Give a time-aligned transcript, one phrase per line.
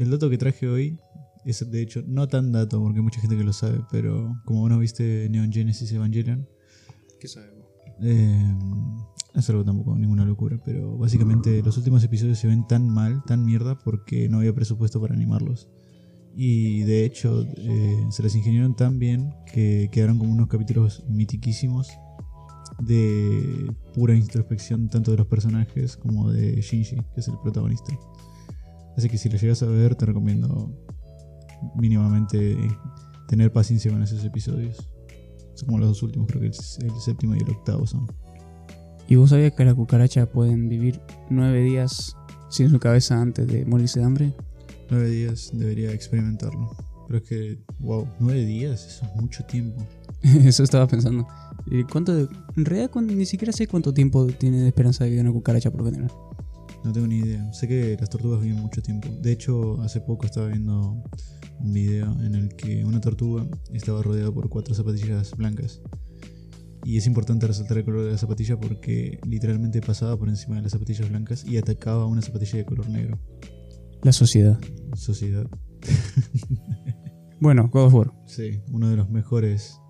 [0.00, 0.98] el dato que traje hoy
[1.44, 4.60] es de hecho no tan dato porque hay mucha gente que lo sabe, pero como
[4.60, 6.48] vos no viste Neon Genesis Evangelion,
[7.20, 7.66] ¿Qué sabes vos?
[8.02, 12.88] eh, no es algo tampoco ninguna locura, pero básicamente los últimos episodios se ven tan
[12.88, 15.68] mal, tan mierda, porque no había presupuesto para animarlos.
[16.34, 21.88] Y de hecho eh, se les ingeniaron tan bien que quedaron como unos capítulos mitiquísimos
[22.80, 27.92] de pura introspección tanto de los personajes como de Shinji, que es el protagonista.
[28.96, 30.70] Así que si lo llegas a ver, te recomiendo
[31.76, 32.56] mínimamente
[33.28, 34.88] tener paciencia con esos episodios.
[35.54, 38.06] Son como los dos últimos, creo que el, el séptimo y el octavo son.
[39.08, 42.16] ¿Y vos sabías que las cucarachas pueden vivir nueve días
[42.48, 44.32] sin su cabeza antes de morirse de hambre?
[44.88, 46.70] Nueve días debería experimentarlo.
[47.06, 49.84] Pero es que, wow, nueve días, eso es mucho tiempo.
[50.22, 51.26] Eso estaba pensando.
[51.66, 52.16] ¿Y ¿Cuánto
[52.56, 55.84] En realidad ni siquiera sé cuánto tiempo tiene de esperanza de vida una cucaracha por
[55.84, 56.12] general.
[56.84, 57.52] No tengo ni idea.
[57.52, 59.08] Sé que las tortugas viven mucho tiempo.
[59.20, 61.02] De hecho, hace poco estaba viendo
[61.58, 65.80] un video en el que una tortuga estaba rodeada por cuatro zapatillas blancas.
[66.84, 70.62] Y es importante resaltar el color de la zapatilla porque literalmente pasaba por encima de
[70.62, 73.18] las zapatillas blancas y atacaba a una zapatilla de color negro.
[74.02, 74.58] La sociedad.
[74.94, 75.46] Sociedad.
[77.40, 78.12] Bueno, God of War.
[78.26, 79.80] Sí, uno de los mejores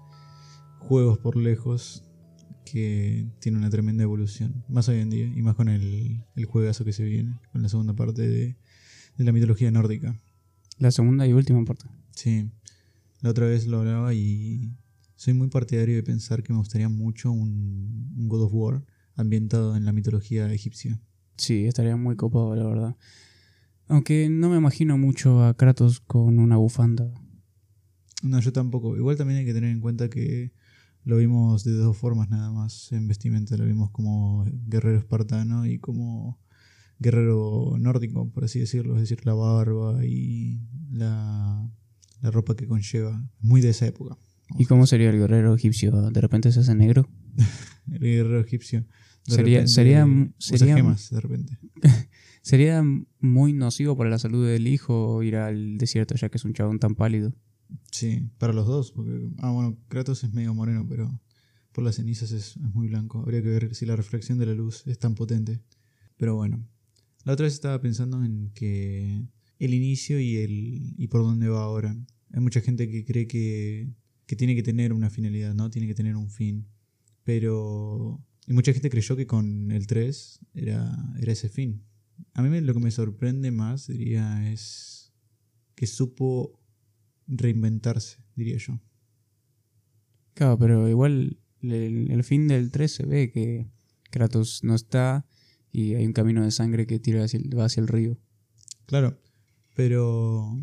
[0.78, 2.09] juegos por lejos
[2.64, 4.64] que tiene una tremenda evolución.
[4.68, 7.68] Más hoy en día y más con el, el juegazo que se viene, con la
[7.68, 8.56] segunda parte de,
[9.16, 10.18] de la mitología nórdica.
[10.78, 11.86] La segunda y última parte.
[12.14, 12.50] Sí,
[13.20, 14.72] la otra vez lo hablaba y
[15.16, 19.76] soy muy partidario de pensar que me gustaría mucho un, un God of War ambientado
[19.76, 20.98] en la mitología egipcia.
[21.36, 22.96] Sí, estaría muy copado, la verdad.
[23.88, 27.12] Aunque no me imagino mucho a Kratos con una bufanda.
[28.22, 28.96] No, yo tampoco.
[28.96, 30.52] Igual también hay que tener en cuenta que
[31.04, 33.56] lo vimos de dos formas nada más en vestimenta.
[33.56, 36.38] Lo vimos como guerrero espartano y como
[36.98, 38.94] guerrero nórdico, por así decirlo.
[38.96, 41.68] Es decir, la barba y la,
[42.20, 43.24] la ropa que conlleva.
[43.40, 44.16] Muy de esa época.
[44.58, 46.10] ¿Y cómo sería el guerrero egipcio?
[46.10, 47.08] ¿De repente se hace negro?
[47.90, 48.80] El guerrero egipcio.
[49.26, 50.06] de Sería- repente sería-
[50.38, 51.58] sería- gemas de repente.
[52.42, 52.82] Sería
[53.20, 56.78] muy nocivo para la salud del hijo ir al desierto ya que es un chabón
[56.78, 57.34] tan pálido.
[57.90, 58.92] Sí, para los dos.
[58.92, 61.20] Porque, ah, bueno, Kratos es medio moreno, pero
[61.72, 63.20] por las cenizas es, es muy blanco.
[63.20, 65.60] Habría que ver si la reflexión de la luz es tan potente.
[66.16, 66.66] Pero bueno,
[67.24, 69.22] la otra vez estaba pensando en que
[69.58, 71.96] el inicio y, el, y por dónde va ahora.
[72.32, 73.90] Hay mucha gente que cree que,
[74.26, 75.70] que tiene que tener una finalidad, ¿no?
[75.70, 76.66] Tiene que tener un fin.
[77.24, 78.24] Pero...
[78.46, 81.84] Y mucha gente creyó que con el 3 era, era ese fin.
[82.34, 85.12] A mí lo que me sorprende más, diría, es
[85.74, 86.59] que supo
[87.30, 88.80] reinventarse, diría yo.
[90.34, 93.66] Claro, pero igual el, el fin del 3 se ve que
[94.10, 95.26] Kratos no está
[95.72, 98.18] y hay un camino de sangre que tira hacia el- va hacia el río.
[98.86, 99.20] Claro,
[99.74, 100.56] pero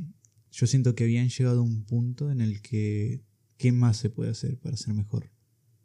[0.51, 3.23] yo siento que habían llegado a un punto en el que
[3.57, 5.31] ¿qué más se puede hacer para ser mejor?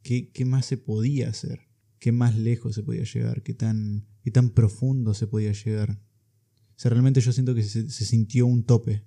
[0.02, 1.68] ¿Qué, qué más se podía hacer?
[1.98, 3.42] ¿Qué más lejos se podía llegar?
[3.42, 5.90] ¿Qué tan, qué tan profundo se podía llegar?
[5.90, 9.04] O sea, realmente yo siento que se, se sintió un tope.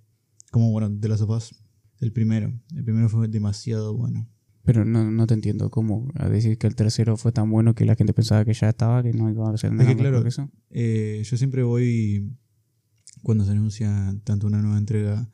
[0.51, 1.53] Como, bueno, de las sofás,
[1.99, 2.53] el primero.
[2.75, 4.29] El primero fue demasiado bueno.
[4.63, 7.85] Pero no, no te entiendo cómo a decir que el tercero fue tan bueno que
[7.85, 10.23] la gente pensaba que ya estaba, que no iba a ser nada que, mejor claro,
[10.23, 10.49] que eso.
[10.71, 12.35] Eh, yo siempre voy,
[13.21, 15.29] cuando se anuncia tanto una nueva entrega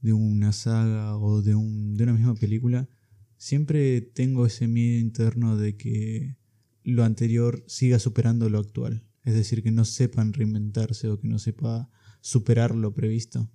[0.00, 2.88] de una saga o de, un, de una misma película,
[3.36, 6.36] siempre tengo ese miedo interno de que
[6.82, 9.04] lo anterior siga superando lo actual.
[9.22, 11.88] Es decir, que no sepan reinventarse o que no sepa
[12.20, 13.50] superar lo previsto.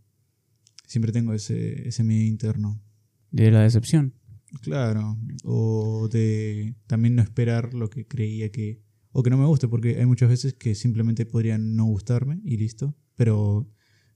[0.90, 2.82] Siempre tengo ese, ese miedo interno.
[3.30, 4.16] De la decepción.
[4.64, 8.82] Claro, o de también no esperar lo que creía que...
[9.12, 12.58] O que no me guste, porque hay muchas veces que simplemente podrían no gustarme y
[12.58, 13.70] listo, pero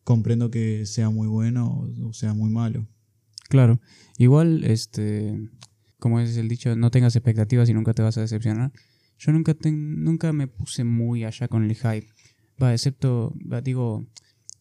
[0.04, 2.88] comprendo que sea muy bueno o, sea muy malo.
[3.50, 3.80] Claro.
[4.18, 5.48] Igual, este,
[6.00, 8.72] como es el dicho, no tengas expectativas y nunca te vas a decepcionar.
[9.20, 12.08] Yo nunca, ten- nunca me puse muy allá con el hype.
[12.62, 14.08] Va, excepto, va, digo,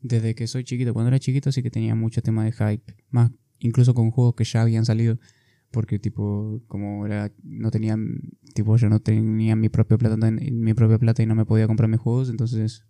[0.02, 0.92] desde que soy chiquito.
[0.92, 2.94] Cuando era chiquito sí que tenía mucho tema de hype.
[3.10, 5.18] Más, incluso con juegos que ya habían salido.
[5.70, 7.96] Porque, tipo, como era, no tenía,
[8.54, 11.88] tipo, yo no tenía mi propia plata, mi propia plata y no me podía comprar
[11.88, 12.84] mis juegos, entonces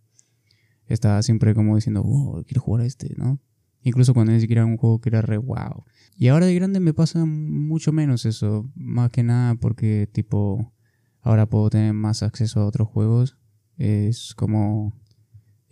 [0.87, 3.41] estaba siempre como diciendo, wow, quiero jugar a este, ¿no?
[3.83, 5.85] Incluso cuando ni siquiera era un juego que era re wow.
[6.17, 8.71] Y ahora de grande me pasa mucho menos eso.
[8.75, 10.73] Más que nada porque, tipo,
[11.21, 13.39] ahora puedo tener más acceso a otros juegos.
[13.77, 15.01] Es como.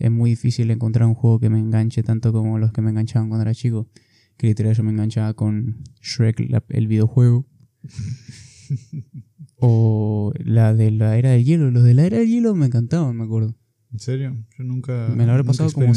[0.01, 3.29] Es muy difícil encontrar un juego que me enganche tanto como los que me enganchaban
[3.29, 3.89] cuando era chico.
[4.37, 7.47] Que literal yo me enganchaba con Shrek, la- el videojuego.
[9.57, 11.71] o la de la era del hielo.
[11.71, 13.55] Los de la era del hielo me encantaban, me acuerdo.
[13.93, 14.37] ¿En serio?
[14.59, 15.93] Yo nunca, Me lo habré pasado como-.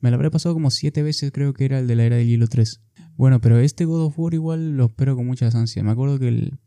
[0.00, 2.28] Me lo habré pasado como siete veces, creo que era el de la era del
[2.28, 2.82] hielo 3.
[3.16, 5.84] Bueno, pero este God of War igual lo espero con muchas ansias.
[5.84, 6.58] Me acuerdo que el,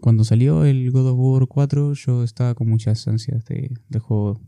[0.00, 4.40] cuando salió el God of War 4 yo estaba con muchas ansias de, del juego.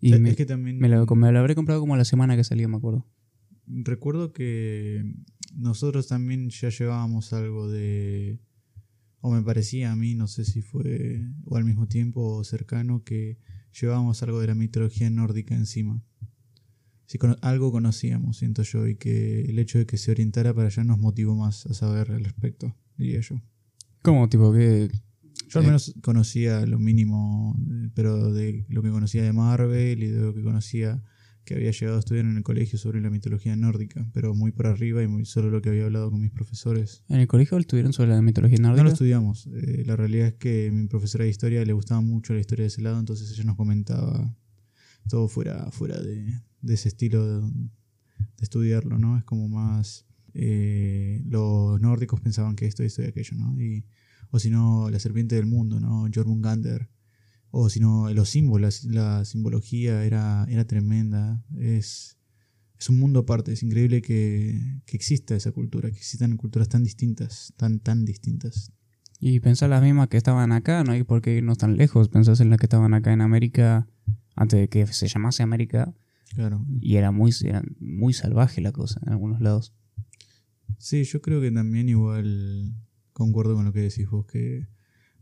[0.00, 2.44] Y Es me, que también me lo, me lo habré comprado como la semana que
[2.44, 3.06] salió, me acuerdo.
[3.66, 5.04] recuerdo que
[5.54, 8.40] nosotros también ya llevábamos algo de...
[9.20, 13.02] O me parecía a mí, no sé si fue o al mismo tiempo o cercano,
[13.02, 13.38] que
[13.80, 16.00] llevábamos algo de la mitología nórdica encima.
[17.06, 20.68] Sí, cono- algo conocíamos, siento yo, y que el hecho de que se orientara para
[20.68, 23.40] allá nos motivó más a saber al respecto, diría yo.
[24.02, 24.28] ¿Cómo?
[24.28, 24.90] Tipo que...
[25.48, 25.68] Yo al Eh.
[25.68, 30.34] menos conocía lo mínimo, eh, pero de lo que conocía de Marvel y de lo
[30.34, 31.02] que conocía
[31.44, 34.66] que había llegado a estudiar en el colegio sobre la mitología nórdica, pero muy por
[34.66, 37.04] arriba y muy solo lo que había hablado con mis profesores.
[37.08, 38.82] ¿En el colegio estuvieron sobre la mitología No nórdica?
[38.82, 42.40] lo estudiamos, eh, la realidad es que mi profesora de historia le gustaba mucho la
[42.40, 44.34] historia de ese lado, entonces ella nos comentaba
[45.08, 46.26] todo fuera, fuera de,
[46.62, 49.16] de ese estilo de, de estudiarlo, ¿no?
[49.16, 50.04] Es como más...
[50.34, 53.60] eh, los nórdicos pensaban que esto, esto y aquello, ¿no?
[53.62, 53.84] Y,
[54.30, 56.06] o si no, la serpiente del mundo, ¿no?
[56.12, 56.88] Jormungandr.
[57.50, 61.42] O si no, los símbolos, la simbología era, era tremenda.
[61.58, 62.18] Es,
[62.78, 63.52] es un mundo aparte.
[63.52, 68.72] Es increíble que, que exista esa cultura, que existan culturas tan distintas, tan, tan distintas.
[69.18, 72.08] Y pensar las mismas que estaban acá, no hay por qué irnos tan lejos.
[72.10, 73.88] Pensás en las que estaban acá en América
[74.34, 75.94] antes de que se llamase América
[76.34, 76.66] Claro.
[76.80, 79.72] y era muy, era muy salvaje la cosa en algunos lados.
[80.76, 82.74] Sí, yo creo que también igual
[83.16, 84.68] concuerdo con lo que decís vos, que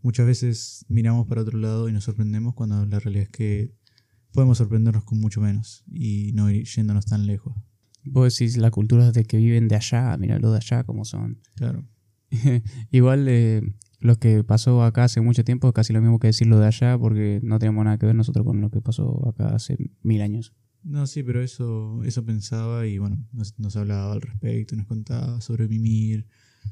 [0.02, 3.72] muchas veces miramos para otro lado y nos sorprendemos cuando la realidad es que
[4.32, 7.54] podemos sorprendernos con mucho menos y no ir yéndonos tan lejos.
[8.04, 11.40] Vos decís las culturas de que viven de allá, míralo de allá como son.
[11.54, 11.86] Claro.
[12.90, 13.62] Igual eh,
[14.00, 16.98] lo que pasó acá hace mucho tiempo es casi lo mismo que decirlo de allá
[16.98, 20.52] porque no tenemos nada que ver nosotros con lo que pasó acá hace mil años.
[20.82, 25.40] No, sí, pero eso, eso pensaba y bueno, nos, nos hablaba al respecto, nos contaba
[25.40, 26.26] sobre Mimir,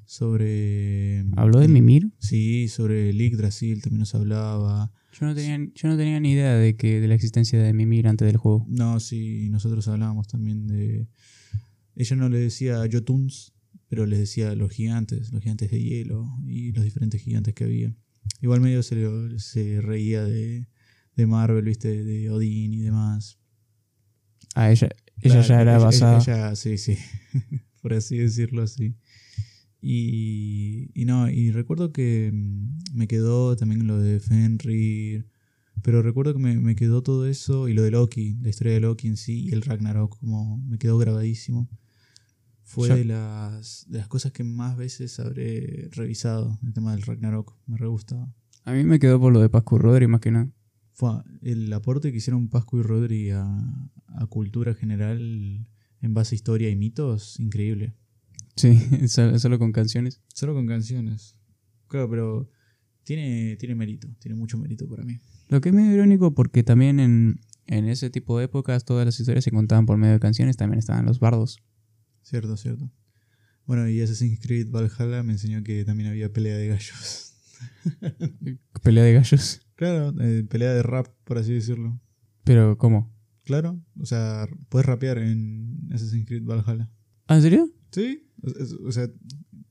[0.05, 1.25] sobre...
[1.37, 2.11] ¿Habló de Mimir?
[2.19, 4.93] Sí, sobre el Yggdrasil también nos hablaba.
[5.19, 8.09] Yo no tenía, yo no tenía ni idea de que de la existencia de Mimir
[8.09, 8.67] antes del juego.
[8.69, 11.07] No, sí, nosotros hablábamos también de...
[11.95, 13.53] Ella no le decía Jotuns,
[13.89, 17.95] pero les decía los gigantes, los gigantes de hielo y los diferentes gigantes que había.
[18.41, 20.67] Igual medio se, le- se reía de,
[21.17, 23.39] de Marvel, viste, de Odín y demás.
[24.55, 24.89] Ah, ella,
[25.21, 26.19] ella Claro, ya era ella- basada.
[26.23, 26.97] ella- sí, sí,
[27.83, 28.95] por así decirlo así.
[29.85, 35.27] Y, y no, y recuerdo que mm, me quedó también lo de Fenrir,
[35.83, 38.81] pero recuerdo que me, me quedó todo eso y lo de Loki, la historia de
[38.81, 41.69] Loki en sí y el Ragnarok, como me quedó grabadísimo.
[42.63, 47.59] Fue de las, de las cosas que más veces habré revisado, el tema del Ragnarok,
[47.67, 48.33] me re gustaba.
[48.65, 50.49] A mí me quedó por lo de Pascu Rodri más que nada.
[50.93, 51.11] Fue
[51.43, 53.45] el aporte que hicieron Pascu y Rodri a,
[54.07, 55.67] a cultura general
[56.01, 57.95] en base a historia y mitos, increíble.
[58.57, 58.79] Sí,
[59.09, 60.21] solo, con canciones.
[60.35, 61.37] Solo con canciones.
[61.89, 62.51] Claro, pero
[63.05, 65.21] tiene, tiene mérito, tiene mucho mérito para mí.
[65.49, 69.19] Lo que es medio irónico porque también en, en ese tipo de épocas todas las
[69.19, 71.63] historias se contaban por medio de canciones, también estaban los bardos.
[72.23, 72.91] Cierto, cierto.
[73.67, 77.35] Bueno, y Assassin's Creed Valhalla me enseñó que también había pelea de gallos.
[78.83, 79.61] Pelea de gallos.
[79.77, 82.01] Claro, eh, pelea de rap, por así decirlo.
[82.45, 83.15] Pero, ¿cómo?
[83.45, 86.91] Claro, o sea, puedes rapear en Assassin's Creed Valhalla.
[87.27, 87.71] ¿Ah, en serio?
[87.91, 88.29] Sí,
[88.85, 89.09] o, sea,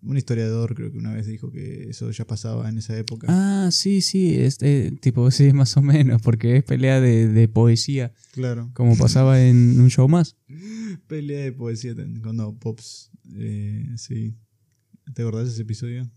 [0.01, 3.27] un historiador creo que una vez dijo que eso ya pasaba en esa época.
[3.29, 8.13] Ah, sí, sí, este, tipo, sí, más o menos, porque es pelea de, de poesía,
[8.31, 8.71] Claro.
[8.73, 10.37] como pasaba en un show más.
[11.07, 13.11] Pelea de poesía cuando Pops.
[13.35, 14.35] Eh, sí.
[15.13, 16.09] ¿Te acordás de ese episodio?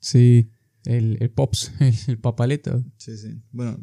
[0.00, 0.50] Sí,
[0.84, 2.84] el, el Pops, el, el papaleto.
[2.96, 3.40] Sí, sí.
[3.52, 3.82] Bueno,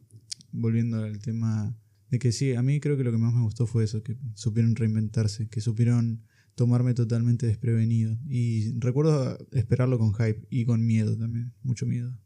[0.51, 1.75] volviendo al tema
[2.09, 4.17] de que sí, a mí creo que lo que más me gustó fue eso, que
[4.35, 6.23] supieron reinventarse, que supieron
[6.55, 8.17] tomarme totalmente desprevenido.
[8.27, 12.17] Y recuerdo esperarlo con hype y con miedo también, mucho miedo.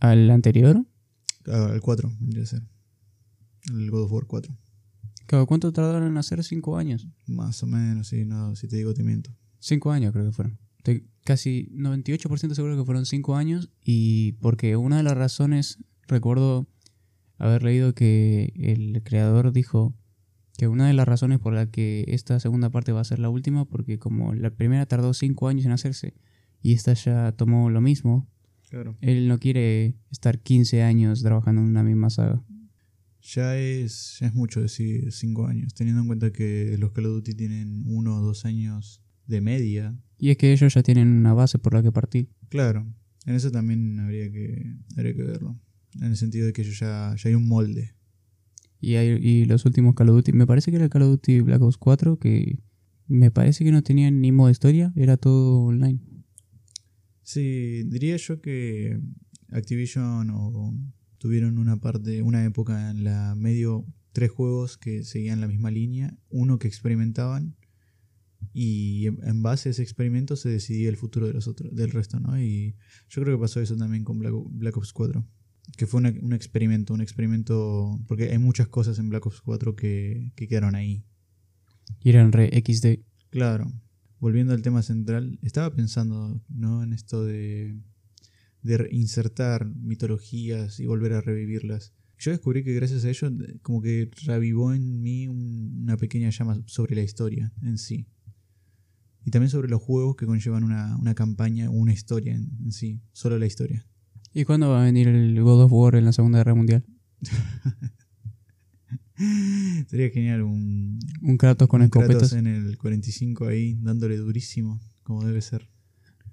[0.00, 0.86] ¿Al anterior?
[1.46, 2.62] Ah, el 4, vendría a ser.
[3.70, 4.56] El God of War 4.
[5.26, 6.44] Claro, ¿Cuánto tardaron en hacer?
[6.44, 7.08] Cinco años.
[7.26, 9.34] Más o menos, sí, no, si te digo te miento.
[9.58, 10.58] Cinco años creo que fueron.
[10.76, 16.68] Estoy casi 98% seguro que fueron cinco años y porque una de las razones, recuerdo
[17.38, 19.94] haber leído que el creador dijo
[20.56, 23.28] que una de las razones por la que esta segunda parte va a ser la
[23.28, 26.14] última, porque como la primera tardó cinco años en hacerse
[26.62, 28.28] y esta ya tomó lo mismo,
[28.70, 28.96] Claro.
[29.00, 32.42] él no quiere estar 15 años trabajando en una misma saga.
[33.22, 37.12] Ya es, ya es mucho decir 5 años, teniendo en cuenta que los Call of
[37.14, 39.96] Duty tienen uno o dos años de media.
[40.18, 42.28] Y es que ellos ya tienen una base por la que partir.
[42.48, 42.86] Claro,
[43.26, 45.58] en eso también habría que, habría que verlo.
[45.96, 47.94] En el sentido de que ya, ya hay un molde.
[48.84, 51.62] Y, los últimos Call of Duty, me parece que era el Call of Duty Black
[51.62, 52.58] Ops 4, que
[53.06, 56.00] me parece que no tenían ni modo historia, era todo online.
[57.22, 59.00] Sí, diría yo que
[59.50, 60.74] Activision o
[61.18, 66.16] tuvieron una parte, una época en la medio tres juegos que seguían la misma línea,
[66.28, 67.56] uno que experimentaban
[68.52, 72.20] y en base a ese experimento se decidía el futuro de los otros, del resto,
[72.20, 72.40] ¿no?
[72.40, 72.76] Y
[73.08, 75.26] yo creo que pasó eso también con Black, Black Ops 4,
[75.76, 79.74] que fue una- un experimento, un experimento, porque hay muchas cosas en Black Ops 4
[79.76, 81.04] que, que quedaron ahí.
[82.02, 83.00] Y eran re XD.
[83.30, 83.72] Claro.
[84.20, 86.82] Volviendo al tema central, estaba pensando ¿no?
[86.82, 87.76] en esto de,
[88.62, 91.92] de insertar mitologías y volver a revivirlas.
[92.18, 96.30] Yo descubrí que gracias a ello eh, como que revivó en mí un- una pequeña
[96.30, 98.06] llama sobre la historia en sí.
[99.26, 102.72] Y también sobre los juegos que conllevan una, una campaña o una historia en, en
[102.72, 103.86] sí, solo la historia.
[104.34, 106.84] ¿Y cuándo va a venir el God of War en la Segunda Guerra Mundial?
[109.88, 114.80] Sería genial un, Un Kratos con un Kratos escopetas en el 45 ahí dándole durísimo,
[115.04, 115.68] como debe ser.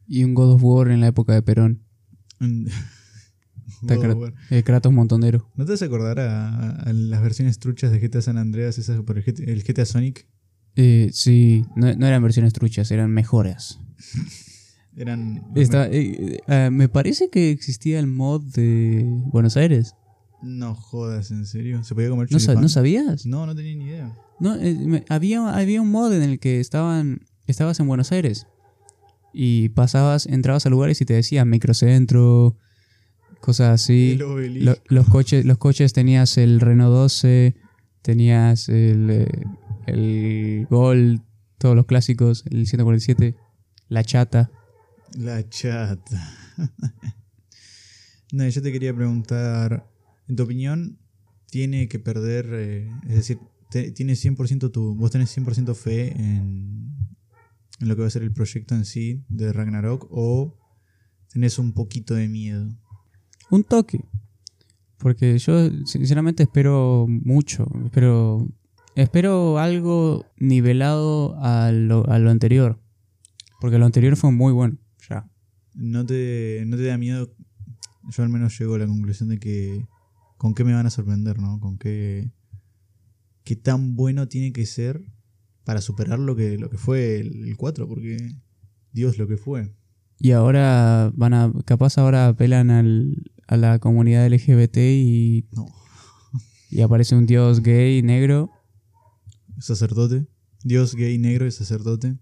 [0.08, 1.84] y un God of War en la época de Perón.
[2.39, 4.34] Está God of Krat- War.
[4.50, 5.48] El Kratos montonero.
[5.55, 9.01] ¿No te vas a acordar a, a las versiones truchas de GTA San Andreas, esas
[9.03, 10.27] por el GTA, el GTA Sonic?
[10.75, 13.79] Eh, sí, no, no eran versiones truchas, eran mejoras.
[14.98, 15.44] Eran.
[15.56, 19.96] Está, eh, eh, me parece que existía el mod de Buenos Aires.
[20.42, 21.84] No jodas, ¿en serio?
[21.84, 22.56] ¿Se podía comer ¿No, sa-?
[22.56, 23.26] ¿no sabías?
[23.26, 24.18] No, no tenía ni idea.
[24.40, 28.48] No, eh, me- había, había un mod en el que estaban, estabas en Buenos Aires
[29.34, 32.58] y pasabas, entrabas a lugares y te decía microcentro,
[33.40, 34.16] cosas así.
[34.18, 37.56] Lo- los, coches, los coches tenías el Renault 12,
[38.02, 39.28] tenías el, eh,
[39.86, 41.22] el Gol,
[41.60, 43.36] todos los clásicos, el 147,
[43.90, 44.50] la chata.
[45.18, 46.34] La chata.
[48.32, 49.89] no, yo te quería preguntar,
[50.27, 51.00] en tu opinión,
[51.50, 53.39] ¿tiene que perder, eh, es decir,
[53.70, 56.96] tienes 100% tu, vos tenés 100% fe en,
[57.80, 60.58] en lo que va a ser el proyecto en sí de Ragnarok o
[61.32, 62.70] tenés un poquito de miedo?
[63.50, 64.06] Un toque.
[64.98, 67.65] Porque yo sinceramente espero mucho.
[67.84, 68.48] Espero,
[68.96, 72.80] espero algo nivelado a lo, a lo anterior.
[73.60, 74.77] Porque lo anterior fue muy bueno.
[75.74, 77.34] ¿No te, ¿No te da miedo?
[78.10, 79.86] Yo al menos llego a la conclusión de que
[80.38, 81.60] con qué me van a sorprender, ¿no?
[81.60, 82.32] Con qué,
[83.44, 85.01] qué tan bueno tiene que ser
[85.63, 88.18] para superar lo que, lo que fue el, el 4, porque
[88.92, 89.75] Dios lo que fue.
[90.18, 91.51] Y ahora van a.
[91.66, 95.68] Capaz ahora apelan al, a la comunidad LGBT y, No,
[96.70, 98.51] y aparece un dios gay negro
[99.62, 100.28] sacerdote.
[100.63, 102.18] Dios gay negro y sacerdote.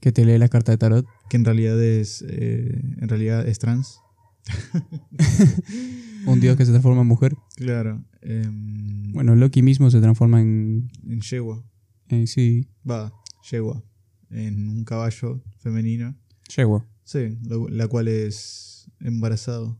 [0.00, 1.06] que te lee la carta de tarot.
[1.28, 3.98] Que en realidad es, eh, en realidad es trans.
[6.26, 7.36] Un dios que se transforma en mujer.
[7.56, 8.04] Claro.
[8.22, 10.90] em, Bueno, Loki mismo se transforma en.
[11.08, 11.64] en yegua.
[12.08, 12.68] en sí.
[12.88, 13.12] Va,
[13.50, 13.82] yegua.
[14.30, 16.16] En un caballo femenino.
[16.54, 16.86] Yegua.
[17.04, 19.78] Sí, lo- la cual es embarazado.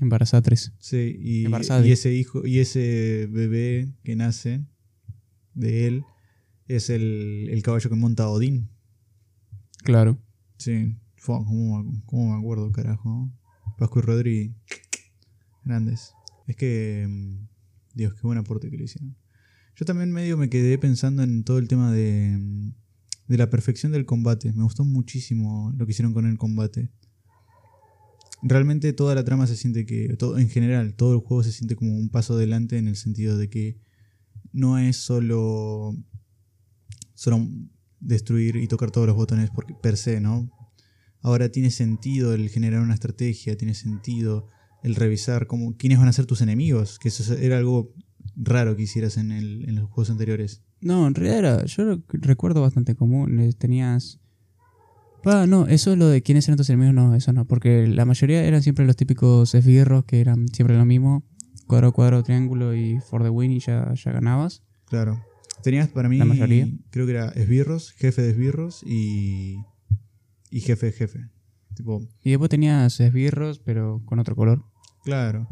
[0.00, 0.72] Embarazatres.
[0.78, 1.46] Sí, y
[1.92, 4.64] ese hijo, y ese bebé que nace
[5.54, 6.04] de él
[6.66, 8.70] es el, el caballo que monta Odín.
[9.84, 10.18] Claro.
[10.64, 13.30] Sí, Fua, ¿cómo, me- cómo me acuerdo, carajo?
[13.76, 14.54] Pascu y Rodri,
[15.62, 16.14] grandes.
[16.46, 17.48] Es que, mm,
[17.94, 19.14] Dios, qué buen aporte que le hicieron.
[19.76, 22.72] Yo también medio me quedé pensando en todo el tema de, mm,
[23.28, 24.54] de la perfección del combate.
[24.54, 26.90] Me gustó muchísimo lo que hicieron con el combate.
[28.40, 31.76] Realmente toda la trama se siente que, todo, en general, todo el juego se siente
[31.76, 33.78] como un paso adelante en el sentido de que
[34.54, 35.94] no es solo,
[37.12, 37.46] solo
[38.04, 40.50] destruir y tocar todos los botones porque, per se, ¿no?
[41.22, 44.46] Ahora tiene sentido el generar una estrategia, tiene sentido
[44.82, 47.92] el revisar cómo, quiénes van a ser tus enemigos, que eso era algo
[48.36, 50.62] raro que hicieras en, el- en los juegos anteriores.
[50.80, 53.38] No, en realidad era, yo lo recuerdo bastante común.
[53.40, 54.20] eh, Tenías.
[55.24, 57.46] Ah, no, eso es lo de quiénes eran tus enemigos, no, eso no.
[57.46, 61.24] Porque la mayoría eran siempre los típicos esbirros que eran siempre lo mismo:
[61.66, 64.62] cuadro, cuadro, triángulo y for the win y ya, ya ganabas.
[64.84, 65.22] Claro.
[65.62, 66.68] Tenías para mí, La mayoría.
[66.90, 69.56] creo que era esbirros, jefe de esbirros y,
[70.50, 71.28] y jefe de jefe.
[71.74, 74.64] Tipo, Y después tenías esbirros, pero con otro color.
[75.04, 75.48] Claro.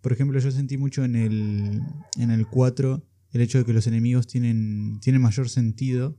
[0.00, 1.80] Por ejemplo, yo sentí mucho en el,
[2.18, 3.02] en el 4
[3.32, 6.16] el hecho de que los enemigos tienen, tienen mayor sentido.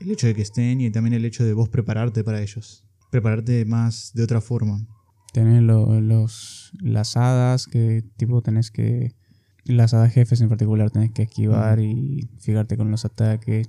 [0.00, 2.84] El hecho de que estén y también el hecho de vos prepararte para ellos.
[3.10, 4.86] Prepararte más de otra forma.
[5.34, 9.14] Lo- los, las hadas que tipo tenés que...
[9.64, 13.68] Las hadas jefes en particular tenés que esquivar y fijarte con los ataques.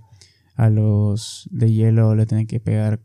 [0.55, 2.99] A los de hielo le tenés que pegar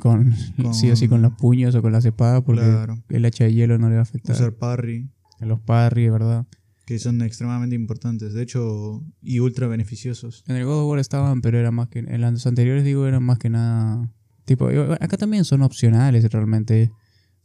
[0.00, 3.02] con, Con- sí o sí con los puños o con las espadas porque Claro.
[3.08, 4.34] el hacha de hielo no le va a afectar.
[4.36, 5.10] Usar parry.
[5.40, 6.46] A los parry, ¿verdad?
[6.86, 10.44] que son extremadamente importantes, de hecho, y ultra beneficiosos.
[10.46, 11.98] En el God of War estaban, pero era más que.
[11.98, 14.08] En los anteriores, digo, eran más que nada.
[14.44, 14.68] Tipo,
[15.00, 16.92] acá también son opcionales realmente.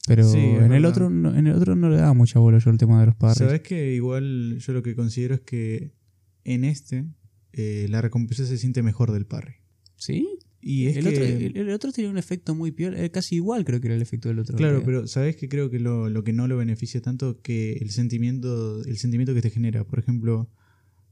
[0.07, 2.71] Pero Sí, en el otro no, en el otro no le daba mucha bola yo
[2.71, 3.37] el tema de los parries.
[3.37, 5.93] Sabes que igual yo lo que considero es que
[6.43, 7.05] en este
[7.53, 9.55] eh, la recompensa se siente mejor del parry.
[9.97, 10.27] ¿Sí?
[10.63, 12.95] Y es el, que, otro, el, el otro tenía un efecto muy peor.
[12.95, 14.57] Era casi igual, creo que era el efecto del otro.
[14.57, 17.73] claro, Eh, pero sabes que creo que lo, lo que no lo beneficia tanto que
[17.73, 19.85] el sentimiento, el sentimiento que te genera.
[19.85, 20.49] Por ejemplo,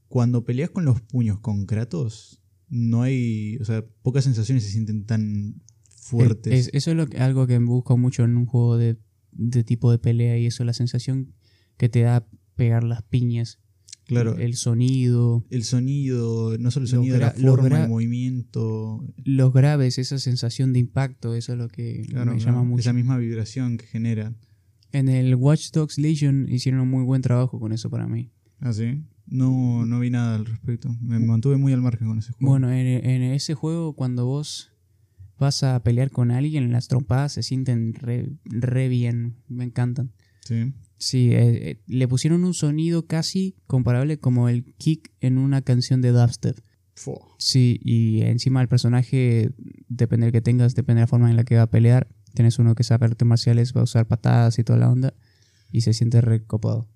[0.07, 5.05] cuando peleas con los puños con Kratos, no hay, o sea, pocas sensaciones se sienten
[5.05, 5.61] tan
[6.09, 6.67] fuertes.
[6.67, 8.97] Es- eso es lo que- algo que busco mucho en un juego de,
[9.31, 11.33] de tipo de pelea y eso, la sensación
[11.77, 13.59] que te da pegar las piñas.
[14.05, 19.97] claro, El sonido, el sonido, no solo el sonido, la forma, el movimiento, los graves,
[19.99, 22.79] esa sensación de impacto, eso es lo que claro, me llama mucho.
[22.81, 24.33] esa misma vibración que genera.
[24.91, 28.31] En el Watch Dogs Legion hicieron un muy buen trabajo con eso para mí.
[28.59, 29.03] ¿Ah, sí?
[29.27, 30.89] No, no vi nada al respecto.
[31.01, 32.49] Me mantuve muy al margen con ese juego.
[32.51, 34.71] Bueno, en, en ese juego, cuando vos
[35.39, 40.11] vas a pelear con alguien, las trompadas se sienten re, re bien, me encantan.
[40.45, 40.73] Sí.
[40.97, 46.01] Sí, eh, eh, le pusieron un sonido casi comparable como el kick en una canción
[46.01, 46.59] de dubstep.
[46.95, 47.19] Fua.
[47.37, 49.51] Sí, y encima el personaje,
[49.87, 52.09] depende del que tengas, depende de la forma en la que va a pelear.
[52.33, 55.13] Tienes uno que sabe artes marciales, va a usar patadas y toda la onda,
[55.71, 56.89] y se siente recopado.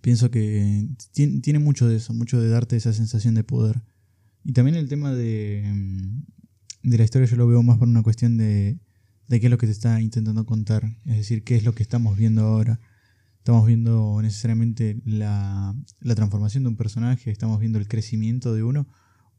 [0.00, 3.82] Pienso que tien- tiene mucho de eso, mucho de darte esa sensación de poder.
[4.44, 6.22] Y también el tema de, mm,
[6.84, 8.78] de la historia yo lo veo más por una cuestión de,
[9.28, 10.84] de qué es lo que te está intentando contar.
[11.06, 12.78] Es decir, qué es lo que estamos viendo ahora.
[13.38, 18.86] Estamos viendo necesariamente la, la transformación de un personaje, estamos viendo el crecimiento de uno,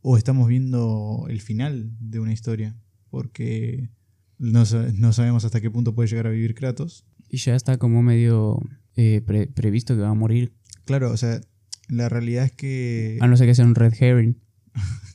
[0.02, 2.75] o estamos viendo el final de una historia.
[3.10, 3.90] Porque
[4.38, 4.64] no,
[4.96, 7.06] no sabemos hasta qué punto puede llegar a vivir Kratos.
[7.30, 8.60] Y ya está como medio
[8.96, 10.54] eh, pre- previsto que va a morir,
[10.86, 11.42] Claro, o sea,
[11.88, 13.18] la realidad es que.
[13.22, 14.38] a no ser que sea un red herring.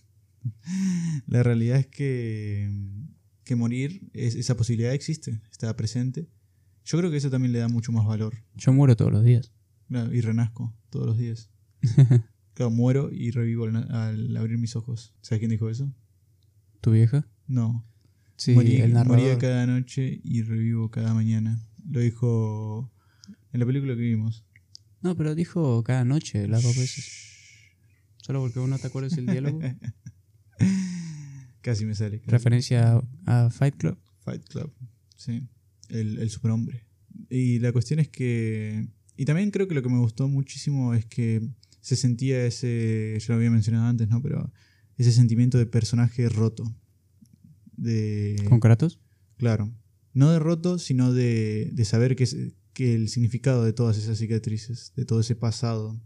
[1.26, 2.70] La realidad es que,
[3.44, 6.28] que morir, es- esa posibilidad existe, está presente.
[6.84, 8.34] Yo creo que eso también le da mucho más valor.
[8.56, 9.52] Yo muero todos los días.
[9.88, 11.50] Claro, y renazco todos los días.
[12.54, 15.14] Claro, muero y revivo al, al abrir mis ojos.
[15.22, 15.90] ¿Sabes quién dijo eso?
[16.82, 17.26] ¿Tu vieja?
[17.46, 17.86] No.
[18.36, 19.18] Sí, Morí- el narrador.
[19.18, 21.64] moría cada noche y revivo cada mañana.
[21.88, 22.92] Lo dijo
[23.52, 24.44] en la película que vimos.
[25.00, 27.08] No, pero dijo cada noche, las dos veces.
[28.18, 29.60] Solo porque uno te acuerdas el diálogo.
[31.62, 32.18] Casi me sale.
[32.20, 32.30] casi.
[32.30, 33.98] Referencia a, a Fight Club.
[34.20, 34.72] Fight Club,
[35.16, 35.42] sí.
[35.88, 36.86] El, el superhombre.
[37.28, 38.88] Y la cuestión es que.
[39.16, 41.42] Y también creo que lo que me gustó muchísimo es que
[41.80, 43.18] se sentía ese.
[43.20, 44.22] Ya lo había mencionado antes, ¿no?
[44.22, 44.50] Pero
[44.96, 46.64] ese sentimiento de personaje roto.
[47.76, 48.42] De.
[48.48, 48.98] ¿Con Kratos?
[49.36, 49.70] Claro.
[50.12, 52.36] No de roto, sino de, de saber que, es-
[52.72, 56.00] que el significado de todas esas cicatrices, de todo ese pasado,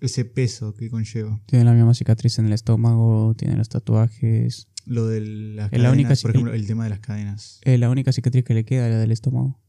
[0.00, 1.40] ese peso que conlleva.
[1.46, 4.68] Tiene la misma cicatriz en el estómago, tiene los tatuajes.
[4.86, 7.60] Lo de las Es la cadenas, única por ejemplo, el tema de las cadenas.
[7.64, 9.60] Eh, la única cicatriz que le queda es la del estómago.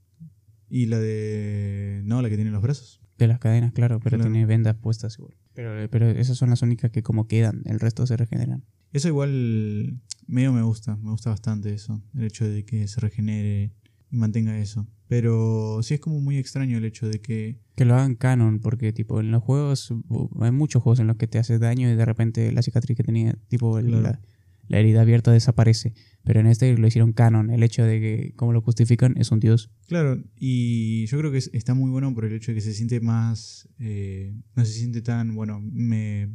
[0.69, 2.01] Y la de.
[2.05, 3.01] No, la que tiene en los brazos.
[3.17, 4.31] De las cadenas, claro, pero Claro.
[4.31, 5.35] tiene vendas puestas igual.
[5.53, 8.63] Pero, pero esas son las únicas que como quedan, el resto se regeneran.
[8.93, 13.73] Eso igual medio me gusta, me gusta bastante eso, el hecho de que se regenere
[14.11, 14.87] y mantenga eso.
[15.07, 18.93] Pero sí es como muy extraño el hecho de que, Que lo hagan canon, porque
[18.93, 19.93] tipo en los juegos,
[20.41, 23.03] hay muchos juegos en los que te hace daño y de repente la cicatriz que
[23.03, 24.01] tenía, tipo el- Claro.
[24.03, 24.21] la,
[24.67, 25.93] la herida abierta desaparece.
[26.23, 29.39] Pero en este lo hicieron canon, el hecho de que, como lo justifican, es un
[29.39, 29.71] dios.
[29.87, 32.73] claro, y yo creo que es- está muy bueno por el hecho de que se
[32.73, 36.29] siente más, eh, no se siente tan, bueno, me,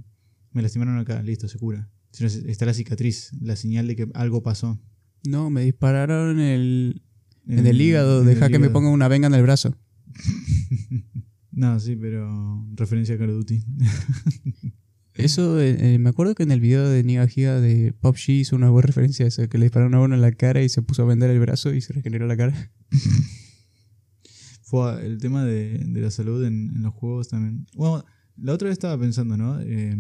[0.51, 1.89] me lastimaron acá, listo, se cura.
[2.11, 4.81] Sino está la cicatriz, la señal de que algo pasó.
[5.25, 7.03] No, me dispararon el,
[7.47, 9.77] en el hígado, en el deja que me pongan una venga en el brazo.
[11.57, 13.63] No, sí, pero referencia a Call of Duty.
[15.15, 18.41] Eso, eh, eh, me acuerdo que en el video de Niga Giga de Pop G
[18.41, 20.69] hizo una buena referencia a eso, que le dispararon a uno en la cara y
[20.69, 22.73] se puso a vender el brazo y se regeneró la cara.
[24.63, 27.65] Fue el tema de, de la salud en, en los juegos también.
[27.77, 28.05] Bueno,
[28.37, 29.61] la otra vez estaba pensando, ¿no?
[29.61, 29.97] Eh,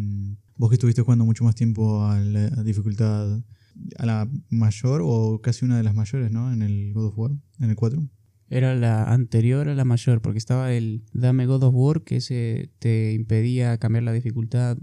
[0.57, 3.41] vos que estuviste jugando mucho más tiempo a la dificultad,
[3.99, 6.53] a la mayor o casi una de las mayores, ¿no?
[6.53, 8.09] En el God of War, en el 4.
[8.51, 12.71] Era la anterior a la mayor, porque estaba el Dame God of War, que ese
[12.79, 14.79] te impedía cambiar la dificultad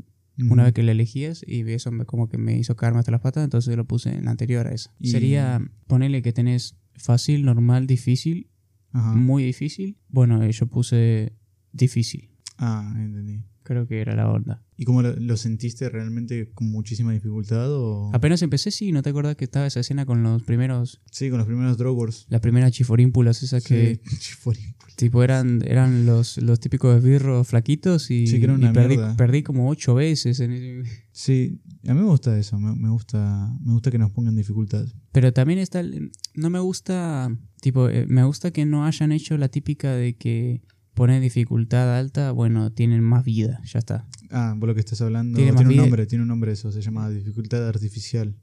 [0.49, 3.21] una vez que la elegías, y eso me, como que me hizo caerme hasta las
[3.21, 4.91] patas, entonces lo puse en la anterior a esa.
[4.97, 8.49] Y- Sería ponerle que tenés fácil, normal, difícil,
[8.91, 9.13] Ajá.
[9.13, 9.97] muy difícil.
[10.09, 11.33] Bueno, eh, yo puse
[11.73, 12.30] difícil.
[12.63, 13.43] Ah, entendí.
[13.63, 14.63] Creo que era la onda.
[14.75, 18.09] ¿Y cómo lo, lo sentiste realmente con muchísima dificultad o...?
[18.13, 21.37] Apenas empecé, sí, ¿no te acuerdas que estaba esa escena con los primeros, Sí, con
[21.37, 22.25] los primeros Drogors.
[22.29, 24.75] las primeras chiforímpulas esas que Sí, Chiforín.
[24.95, 29.93] tipo eran, eran los, los típicos esbirros flaquitos y, Sí, que perdí, perdí como ocho
[29.93, 30.39] veces.
[30.39, 34.35] en Sí, a mí me gusta eso, me, me gusta me gusta que nos pongan
[34.35, 34.87] dificultad.
[35.11, 37.29] Pero también está, el- no me gusta,
[37.61, 40.61] tipo, eh, me gusta que no hayan hecho la típica de que
[40.93, 44.07] poner dificultad alta, bueno, tienen más vida, ya está.
[44.29, 46.81] Ah, por lo que estás hablando, Tiene un vida- nombre, tiene un nombre eso, se
[46.81, 48.35] llama dificultad artificial.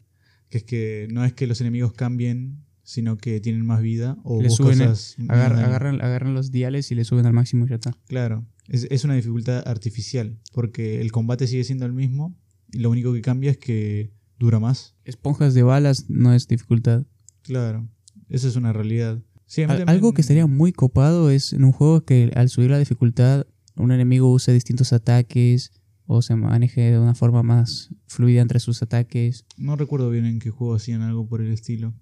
[0.51, 4.41] Que es que no es que los enemigos cambien, sino que tienen más vida o
[4.41, 4.95] Le suben el-
[5.29, 5.67] Agar- daño.
[5.67, 7.93] agarran, agarran los diales y le suben al máximo y ya está.
[8.07, 12.35] Claro, es, es una dificultad artificial, porque el combate sigue siendo el mismo
[12.73, 14.95] y lo único que cambia es que dura más.
[15.05, 17.05] Esponjas de balas no es dificultad.
[17.43, 17.87] Claro,
[18.31, 19.23] eso es una realidad.
[19.49, 22.79] Sí, Al- algo que estaría muy copado es en un juego que al subir la
[22.79, 25.73] dificultad un enemigo use distintos ataques
[26.07, 29.45] o se maneje de una forma más fluida entre sus ataques.
[29.57, 31.95] No recuerdo bien en qué juego hacían algo por el estilo.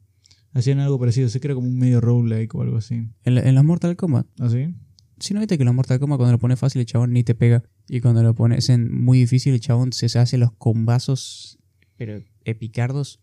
[0.53, 3.09] Hacían algo parecido, sé que era como un medio roguelike o algo así.
[3.25, 4.75] En, la- en los Mortal Kombat, ¿Ah, sí?
[5.21, 7.35] si no viste que los Mortal Kombat cuando lo pones fácil el chabón ni te
[7.35, 11.59] pega y cuando lo pones en muy difícil el chabón se, se hace los combazos
[11.97, 13.21] pero epicardos.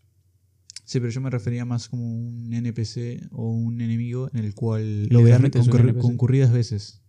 [0.84, 5.06] Sí, pero yo me refería más como un NPC o un enemigo en el cual
[5.08, 6.00] Lo concurri- NPC.
[6.00, 7.00] concurridas veces.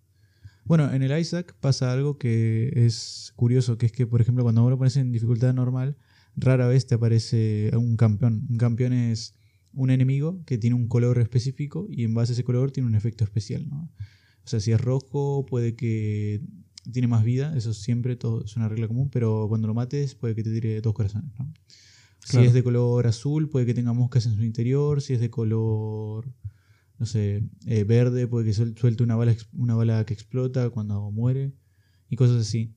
[0.66, 4.62] Bueno, en el Isaac pasa algo que es curioso, que es que, por ejemplo, cuando
[4.64, 5.98] vos lo pones en dificultad normal,
[6.36, 8.48] rara vez te aparece un campeón.
[8.50, 9.36] Un campeón es
[9.74, 12.96] un enemigo que tiene un color específico y en base a ese color tiene un
[12.96, 13.92] efecto especial, ¿no?
[14.44, 16.42] O sea, si es rojo, puede que
[16.92, 20.34] tiene más vida, eso siempre todo es una regla común, pero cuando lo mates puede
[20.36, 21.52] que te tire dos corazones, ¿no?
[22.26, 25.02] Si es de color azul, puede que tenga moscas en su interior.
[25.02, 26.34] Si es de color,
[26.98, 31.12] no sé, eh, verde, puede que suel- suelte una bala, una bala que explota cuando
[31.12, 31.54] muere.
[32.10, 32.74] Y cosas así.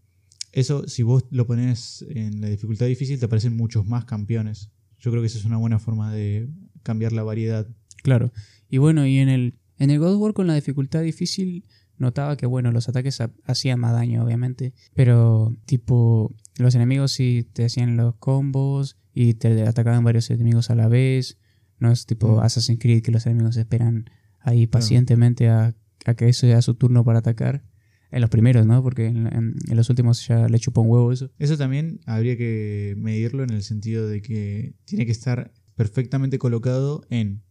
[0.52, 4.70] Eso, si vos lo pones en la dificultad difícil, te aparecen muchos más campeones.
[4.98, 6.48] Yo creo que esa es una buena forma de
[6.82, 7.66] cambiar la variedad.
[8.02, 8.32] Claro.
[8.68, 11.64] Y bueno, y en el, en el God of War con la dificultad difícil
[11.98, 14.72] notaba que, bueno, los ataques ha- hacían más daño, obviamente.
[14.94, 20.74] Pero, tipo, los enemigos sí te hacían los combos y te atacaban varios enemigos a
[20.74, 21.38] la vez.
[21.78, 22.40] No es tipo Mm.
[22.40, 24.08] Assassin's Creed que los enemigos esperan
[24.40, 25.74] ahí pacientemente a,
[26.06, 27.64] a que eso sea su turno para atacar.
[28.10, 28.82] En los primeros, ¿no?
[28.82, 31.30] Porque en, en- en los últimos ya le chupó un huevo eso.
[31.38, 37.04] Eso también habría que medirlo en el sentido de que tiene que estar perfectamente colocado
[37.10, 37.42] en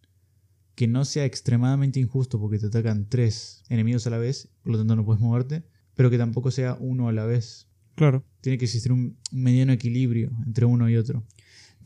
[0.75, 4.77] que no sea extremadamente injusto porque te atacan tres enemigos a la vez, por lo
[4.80, 5.63] tanto no puedes moverte,
[5.95, 7.67] pero que tampoco sea uno a la vez.
[7.95, 8.23] Claro.
[8.41, 11.23] Tiene que existir un un mediano equilibrio entre uno y otro.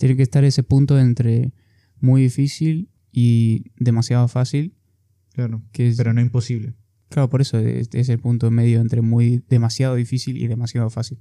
[0.01, 1.53] Tiene que estar ese punto entre
[1.99, 4.73] muy difícil y demasiado fácil.
[5.33, 5.61] Claro.
[5.71, 6.73] Que es, Pero no imposible.
[7.09, 11.19] Claro, por eso es, es el punto medio entre muy demasiado difícil y demasiado fácil.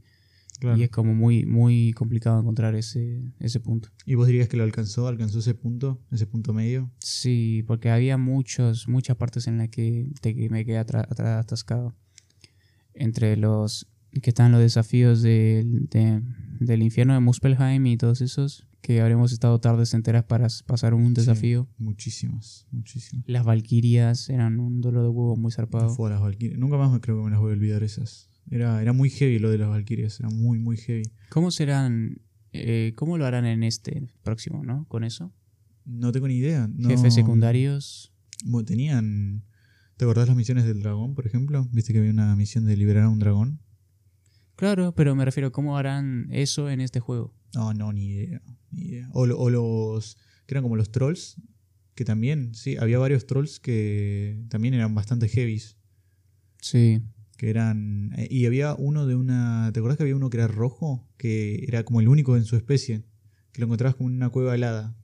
[0.60, 0.78] Claro.
[0.78, 3.88] Y es como muy, muy complicado encontrar ese, ese punto.
[4.06, 5.08] ¿Y vos dirías que lo alcanzó?
[5.08, 6.00] ¿Alcanzó ese punto?
[6.10, 6.90] ¿Ese punto medio?
[7.00, 11.94] Sí, porque había muchos, muchas partes en las que te- me quedé atascado.
[12.94, 13.86] Entre los
[14.22, 16.22] que están los desafíos del, de-
[16.60, 21.12] del infierno de Muspelheim y todos esos, que habremos estado tardes enteras para pasar un
[21.14, 21.68] desafío.
[21.78, 23.24] Muchísimas, muchísimas.
[23.28, 25.90] Las Valquirias eran un dolor de huevo muy zarpado.
[25.90, 26.58] Fue a las Valkyrias.
[26.58, 28.28] Nunca más me creo que me las voy a olvidar esas.
[28.50, 30.18] Era, era muy heavy lo de las Valkyrias.
[30.20, 31.02] Era muy, muy heavy.
[31.28, 34.86] ¿Cómo serán, eh, cómo lo harán en este próximo, no?
[34.88, 35.32] Con eso.
[35.84, 36.68] No tengo ni idea.
[36.72, 38.12] no- Jefes secundarios.
[38.44, 39.44] Bueno, tenían.
[39.96, 41.68] ¿Te acordás las misiones del dragón, por ejemplo?
[41.72, 43.60] ¿Viste que había una misión de liberar a un dragón?
[44.60, 47.34] Claro, pero me refiero, ¿cómo harán eso en este juego?
[47.54, 48.42] No, no, ni idea.
[48.70, 49.08] Ni idea.
[49.12, 50.16] O, o los.
[50.46, 51.40] que eran como los trolls.
[51.94, 55.76] Que también, sí, había varios trolls que también eran bastante heavies.
[56.60, 57.02] Sí.
[57.36, 58.12] Que eran.
[58.16, 59.70] eh, Y había uno de una.
[59.72, 61.08] ¿Te acordás que había uno que era rojo?
[61.16, 63.04] Que era como el único en su especie.
[63.52, 64.94] Que lo encontrabas como en una cueva helada.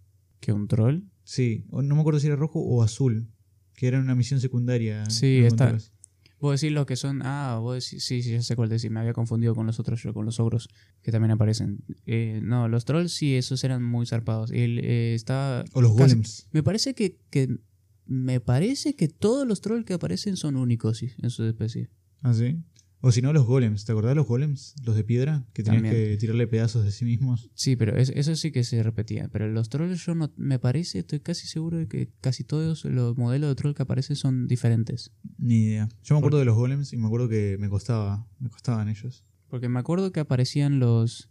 [0.41, 1.01] ¿Que un troll?
[1.25, 3.33] Sí, no me acuerdo si era rojo o azul.
[3.75, 5.09] Que era una misión secundaria.
[5.11, 5.93] Sí, está- encontrabas.
[6.39, 7.23] Vos decís los que son.
[7.25, 8.05] Ah, vos decís.
[8.05, 8.91] Sí, sí, ya sé cuál decir.
[8.91, 10.69] Me había confundido con los otros, yo, con los ogros,
[11.03, 11.79] que también aparecen.
[12.05, 14.51] Eh, no, los trolls sí, esos eran muy zarpados.
[14.51, 15.65] El, eh, estaba.
[15.73, 16.49] O los casi- golems.
[16.53, 17.59] Me parece que, que.
[18.05, 21.89] Me parece que todos los trolls que aparecen son únicos sí, en su especie.
[22.23, 22.57] Ah, sí.
[23.03, 23.85] O si no, los golems.
[23.85, 24.75] ¿Te acordás de los golems?
[24.85, 25.45] Los de piedra.
[25.53, 25.95] Que tenías También.
[26.11, 27.51] que tirarle pedazos de sí mismos.
[27.55, 29.29] Sí, pero es- eso sí que se repetía.
[29.29, 30.33] Pero los trolls yo no...
[30.37, 34.17] Me parece, estoy casi seguro de que casi todos los modelos de troll que aparecen
[34.17, 35.13] son diferentes.
[35.39, 35.89] Ni idea.
[36.03, 38.27] Yo me acuerdo de los golems y me acuerdo que me costaba.
[38.41, 39.25] Me costaban ellos.
[39.49, 41.29] Porque me acuerdo que aparecían los...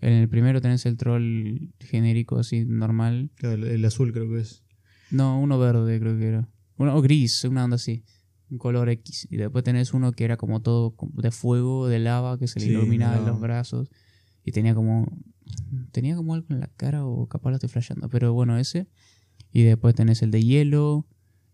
[0.00, 3.30] En el primero tenés el troll genérico así, normal.
[3.36, 4.62] Claro, el, el azul creo que es.
[5.10, 6.48] No, uno verde creo que era.
[6.76, 8.04] Uno, o gris, una onda así.
[8.50, 9.26] Un color X.
[9.30, 12.66] Y después tenés uno que era como todo de fuego, de lava, que se le
[12.66, 13.90] Sí, iluminaba en los brazos.
[14.44, 15.06] Y tenía como.
[15.92, 18.08] Tenía como algo en la cara o capaz lo estoy flasheando.
[18.08, 18.88] Pero bueno, ese.
[19.52, 21.06] Y después tenés el de hielo.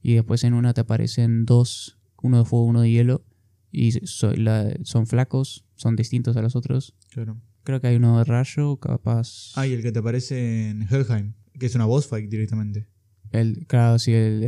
[0.02, 1.98] Y después en una te aparecen dos.
[2.22, 3.24] Uno de fuego, uno de hielo.
[3.70, 6.94] Y so- la- son flacos, son distintos a los otros.
[7.11, 7.40] Claro.
[7.64, 9.52] Creo que hay uno de rayo, capaz.
[9.55, 12.88] Ah, y el que te aparece en Helheim, que es una boss fight directamente.
[13.33, 14.47] El, claro, sí, el, no-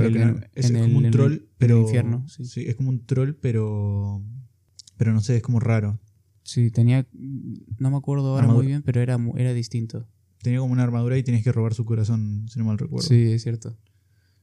[0.54, 1.76] es, en es el- como un troll, pero.
[1.78, 2.44] el infierno, sí.
[2.44, 4.22] Sí, es como un troll, pero.
[4.96, 6.00] Pero no sé, es como raro.
[6.42, 7.06] Sí, tenía.
[7.78, 8.62] No me acuerdo ahora Armadura.
[8.62, 10.06] muy bien, pero era, era distinto.
[10.42, 13.08] Tenía como una armadura y tenías que robar su corazón, si no mal recuerdo.
[13.08, 13.78] Sí, es cierto.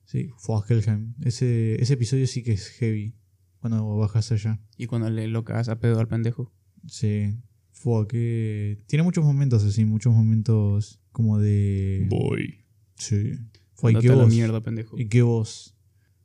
[0.05, 1.13] Sí, fue a Helheim.
[1.21, 3.13] Ese, ese episodio sí que es heavy.
[3.59, 4.59] Cuando bajas allá.
[4.77, 6.51] Y cuando le lo cagas a pedo al pendejo.
[6.87, 7.37] Sí.
[7.71, 8.81] Fue que.
[8.87, 12.07] Tiene muchos momentos así, muchos momentos como de.
[12.09, 12.65] Boy.
[12.95, 13.33] Sí.
[13.81, 14.33] Fue qué a la voz.
[14.33, 14.97] mierda, pendejo.
[14.99, 15.75] Y qué voz.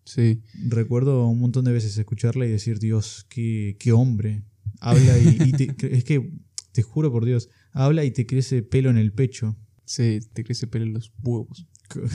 [0.05, 0.41] Sí.
[0.69, 4.45] Recuerdo un montón de veces escucharla y decir, Dios, qué, qué hombre.
[4.81, 6.33] Habla y, y te- es que,
[6.73, 9.57] te juro por Dios, habla y te crece pelo en el pecho.
[9.85, 11.67] Sí, te crece pelo en los huevos.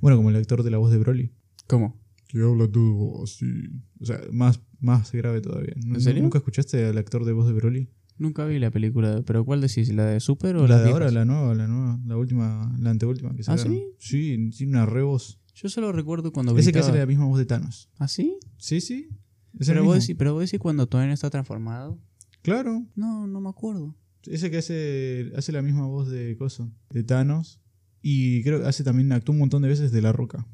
[0.00, 1.32] Bueno, como el actor de la voz de Broly.
[1.68, 2.00] ¿Cómo?
[2.26, 3.46] Que habla todo así.
[4.00, 5.74] O sea, más, más grave todavía.
[5.84, 6.22] ¿Nu- ¿En serio?
[6.22, 7.88] ¿Nunca escuchaste al actor de voz de Broly?
[8.20, 9.88] Nunca vi la película, pero ¿cuál decís?
[9.94, 12.90] ¿La de Super o La las de ahora, la nueva, la nueva, la última, la
[12.90, 13.72] anteúltima que ¿Ah, sacaron.
[13.72, 13.84] sí?
[13.98, 15.40] Sí, tiene una re voz.
[15.54, 17.88] Yo solo recuerdo cuando Ese que hace la misma voz de Thanos.
[17.98, 18.36] ¿Ah, sí?
[18.58, 19.08] Sí, sí.
[19.58, 21.98] Es Pero vos, decís, pero vos decís cuando no está transformado.
[22.42, 22.86] Claro.
[22.94, 23.96] No, no me acuerdo.
[24.26, 27.58] Ese que hace, hace la misma voz de Coso, de Thanos.
[28.02, 30.46] Y creo que hace también, actuó un montón de veces de La Roca.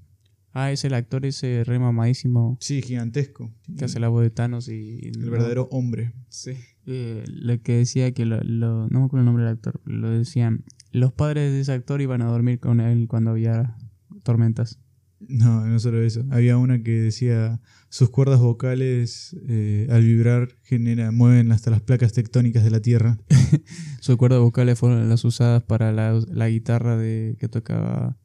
[0.53, 3.53] Ah, es el actor ese re mamadísimo Sí, gigantesco.
[3.77, 5.01] que hace la voz de Thanos y...
[5.09, 6.13] El verdadero hombre.
[6.29, 6.53] Sí.
[6.87, 10.09] Eh, lo que decía que lo, lo- no me acuerdo el nombre del actor, lo
[10.11, 13.77] decían, los padres de ese actor iban a dormir con él cuando había
[14.23, 14.79] tormentas.
[15.19, 16.25] No, no solo eso.
[16.31, 22.13] Había una que decía, sus cuerdas vocales eh, al vibrar genera, mueven hasta las placas
[22.13, 23.19] tectónicas de la Tierra.
[24.01, 28.19] Sus cuerdas vocales fueron las usadas para la, la guitarra de que tocaba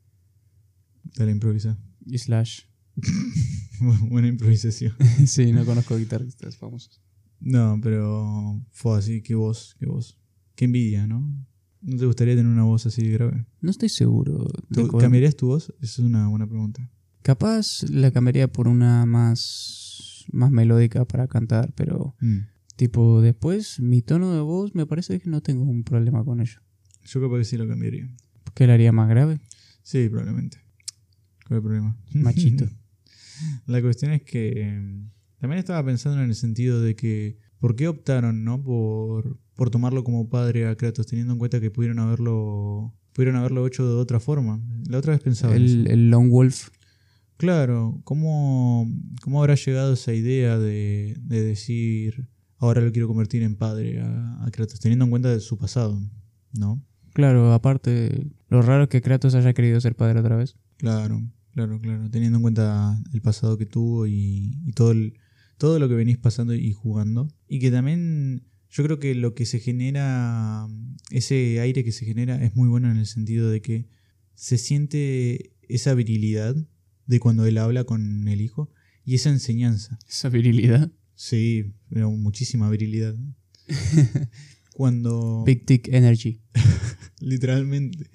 [1.15, 1.80] Dale, improvisa.
[2.13, 2.63] Slash.
[4.10, 4.93] Buena improvisación.
[5.26, 7.02] sí, no conozco guitarristas famosos.
[7.41, 10.17] No, pero fue así, qué voz, qué voz.
[10.56, 11.19] Qué envidia, ¿no?
[11.82, 13.45] ¿No te gustaría tener una voz así grave?
[13.62, 14.45] No estoy seguro.
[14.69, 15.73] ¿Tú- Tengo- ¿Cambiarías tu voz?
[15.82, 16.88] Esa es una buena pregunta.
[17.23, 22.38] Capaz la cambiaría por una más, más melódica para cantar, pero Mm.
[22.75, 26.60] tipo después mi tono de voz me parece que no tengo un problema con ello.
[27.06, 28.08] Yo capaz que sí lo cambiaría.
[28.54, 29.39] ¿Qué le haría más grave?
[29.82, 30.58] Sí, probablemente.
[31.47, 31.97] ¿Cuál es el problema?
[32.13, 32.65] Machito.
[33.65, 35.04] La cuestión es que eh,
[35.41, 40.04] también estaba pensando en el sentido de que ¿por qué optaron, no, por, por tomarlo
[40.04, 44.19] como padre a Kratos, teniendo en cuenta que pudieron haberlo pudieron haberlo hecho de otra
[44.19, 44.62] forma?
[44.88, 45.93] La otra vez pensaba en El, eso.
[45.93, 46.69] el Lone Wolf.
[47.38, 48.88] Claro, ¿cómo,
[49.23, 54.45] cómo habrá llegado esa idea de, de decir ahora lo quiero convertir en padre a,
[54.45, 55.99] a Kratos, teniendo en cuenta de su pasado,
[56.54, 56.86] ¿no?
[57.13, 60.56] Claro, aparte, lo raro es que Kratos haya querido ser padre otra vez.
[60.77, 62.10] Claro, claro, claro.
[62.12, 65.15] Teniendo en cuenta el pasado que tuvo y, y todo, el,
[65.62, 67.28] todo lo que venís pasando y jugando.
[67.47, 70.67] Y que también yo creo que lo que se genera,
[71.12, 73.88] ese aire que se genera es muy bueno en el sentido de que
[74.34, 76.56] se siente esa virilidad
[77.06, 78.71] de cuando él habla con el hijo
[79.06, 80.00] y esa enseñanza.
[80.10, 80.91] Esa virilidad.
[81.13, 83.15] Sí, pero muchísima virilidad.
[84.74, 85.43] Cuando...
[85.45, 86.41] Big Dick Energy.
[87.19, 88.10] Literalmente.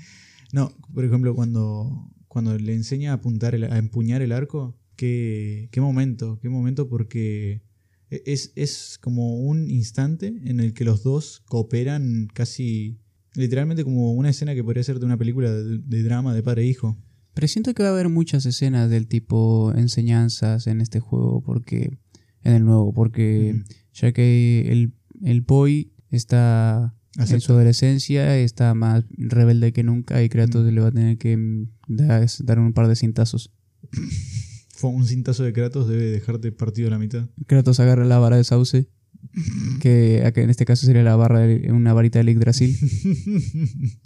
[0.52, 5.68] No, por ejemplo, cuando, cuando le enseña a apuntar el- a empuñar el arco, qué,
[5.70, 7.62] qué momento, qué momento porque
[8.10, 12.98] e, es, es como un instante en el que los dos cooperan casi
[13.34, 16.62] literalmente como una escena que podría ser de una película de, de drama de padre
[16.62, 16.98] e hijo.
[17.34, 21.98] Pero siento que va a haber muchas escenas del tipo enseñanzas en este juego, porque.
[22.42, 23.60] En el nuevo, porque
[23.92, 30.28] ya que el, el boy está en su adolescencia, está más rebelde que nunca y
[30.28, 33.52] Kratos le va a tener que mm, dar, dar un par de cintazos.
[34.82, 37.28] Un cintazo de Kratos debe dejarte partido a la mitad.
[37.46, 38.88] Kratos agarra la vara de sauce,
[39.80, 42.76] que en este caso sería la barra de, una varita de Yggdrasil,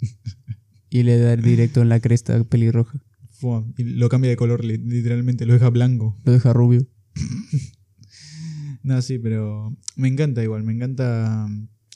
[0.89, 3.01] y le da directo en la cresta pelirroja.
[3.29, 6.17] Fue, y lo cambia de color, li- literalmente, lo deja blanco.
[6.25, 6.87] Lo deja rubio.
[8.83, 11.47] No, sí, pero me encanta igual, me encanta,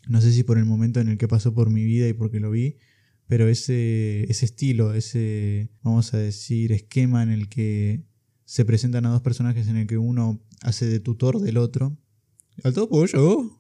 [0.08, 2.40] no sé si por el momento en el que pasó por mi vida y porque
[2.40, 2.76] lo vi,
[3.26, 8.04] pero ese, ese estilo, ese, vamos a decir, esquema en el que
[8.46, 11.98] se presentan a dos personajes en el que uno hace de tutor del otro.
[12.64, 13.52] ¡Al todo pollo!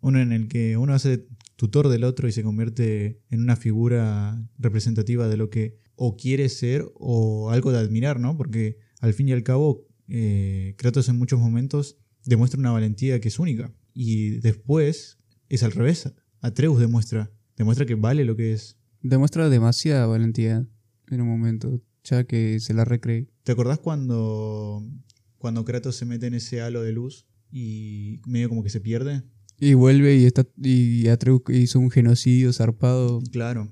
[0.00, 3.54] Uno en el que uno hace de tutor del otro y se convierte en una
[3.54, 8.36] figura representativa de lo que o quiere ser o algo de admirar, ¿no?
[8.36, 13.28] Porque al fin y al cabo eh, Kratos en muchos momentos demuestra una valentía que
[13.28, 13.74] es única.
[13.92, 16.10] Y después es al revés.
[16.40, 18.78] Atreus demuestra, demuestra que vale lo que es.
[19.02, 20.66] Demuestra demasiada valentía
[21.10, 23.28] en un momento, ya que se la recree.
[23.50, 24.88] ¿Te acordás cuando,
[25.36, 29.24] cuando Kratos se mete en ese halo de luz y medio como que se pierde?
[29.58, 33.20] Y vuelve y está y Atreus hizo un genocidio zarpado.
[33.32, 33.68] Claro.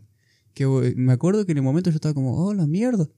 [0.52, 3.08] Que me acuerdo que en el momento yo estaba como, oh, la mierda.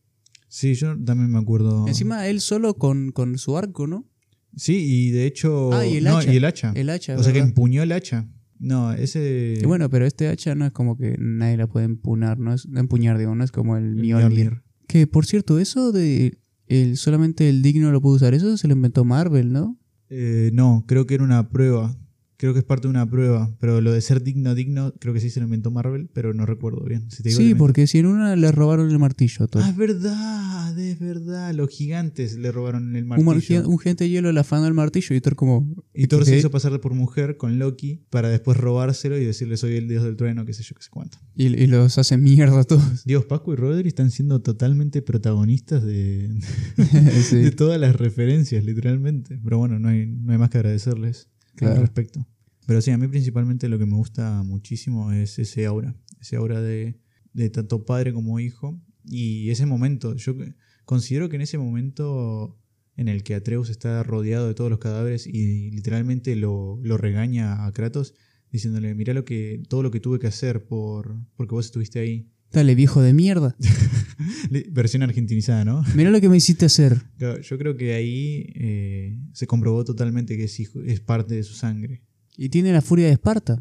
[0.49, 1.89] Sí, yo también me acuerdo.
[1.89, 4.07] Encima él solo con, con su arco, ¿no?
[4.55, 5.73] Sí, y de hecho.
[5.73, 6.31] Ah, y el no, hacha.
[6.31, 6.73] y el hacha.
[6.77, 7.17] El hacha.
[7.17, 8.29] o sea que empuñó el hacha.
[8.59, 9.61] No, ese.
[9.63, 12.69] Y bueno, pero este hacha no es como que nadie la puede empuñar, no es
[12.77, 13.95] empuñar, digo, no es como el.
[13.95, 14.61] Mjolnir.
[14.87, 16.37] Que por cierto, eso de
[16.71, 19.77] el, solamente el digno lo puede usar, eso se lo inventó Marvel, ¿no?
[20.09, 21.97] Eh, no, creo que era una prueba.
[22.41, 23.55] Creo que es parte de una prueba.
[23.61, 26.47] Pero lo de ser digno, digno, creo que sí se lo inventó Marvel, pero no
[26.47, 27.11] recuerdo bien.
[27.11, 29.61] Si te digo Sí, porque si en una le robaron el martillo a Thor.
[29.63, 31.53] Ah, es verdad, es verdad.
[31.53, 33.69] Los gigantes le robaron el un, mar- martillo.
[33.69, 35.85] un gente de hielo le afanó el martillo y Thor como...
[35.93, 39.77] Y Thor se hizo pasar por mujer con Loki para después robárselo y decirle soy
[39.77, 41.19] el dios del trueno, qué sé yo, qué sé cuánto.
[41.37, 43.05] Y, y los hace mierda a todos.
[43.05, 46.41] Dios, Pascu y Rodri están siendo totalmente protagonistas de,
[47.29, 49.39] Sí, de todas las referencias, literalmente.
[49.45, 51.75] Pero bueno, no hay, no hay más que agradecerles Claro.
[51.75, 52.27] al respecto.
[52.67, 55.95] Pero sí, a mí principalmente lo que me gusta muchísimo es ese aura.
[56.21, 57.01] Ese aura de,
[57.33, 58.81] de tanto padre como hijo.
[59.05, 60.37] Y ese momento, yo
[60.85, 62.59] considero que en ese momento
[62.97, 67.65] en el que Atreus está rodeado de todos los cadáveres y literalmente lo, lo regaña
[67.65, 68.15] a Kratos,
[68.53, 72.31] diciéndole, mira lo que, todo lo que tuve que hacer por, porque vos estuviste ahí.
[72.53, 73.57] Dale, viejo de mierda.
[74.73, 75.85] Versión argentinizada, ¿no?
[75.95, 77.01] Mira lo que me hiciste hacer.
[77.17, 81.43] Claro, yo creo que ahí eh, se comprobó totalmente que es, hijo, es parte de
[81.43, 82.03] su sangre.
[82.37, 83.59] Y tiene la furia de Esparta.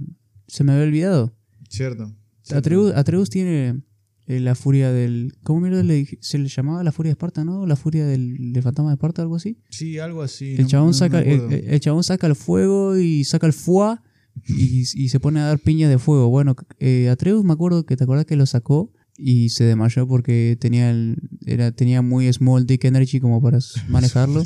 [0.47, 1.35] Se me había olvidado.
[1.69, 2.15] ¿Cierto?
[2.51, 3.83] Atreus, Atreus tiene
[4.25, 5.33] eh, la furia del...
[5.43, 7.67] ¿Cómo mierda le se le llamaba la furia de Esparta, no?
[7.67, 9.59] La furia del, del fantasma de Esparta, algo así.
[9.69, 10.55] Sí, algo así.
[10.55, 11.67] El no- chabón, no saca, el, acuerdo.
[11.67, 14.01] el chabón saca el fuego y saca el fuá
[14.47, 16.29] y, y se pone a dar piñas de fuego.
[16.29, 20.57] Bueno, eh, Atreus me acuerdo que te acuerdas que lo sacó y se desmayó porque
[20.59, 24.43] tenía el, era, tenía muy small dick energy como para manejarlo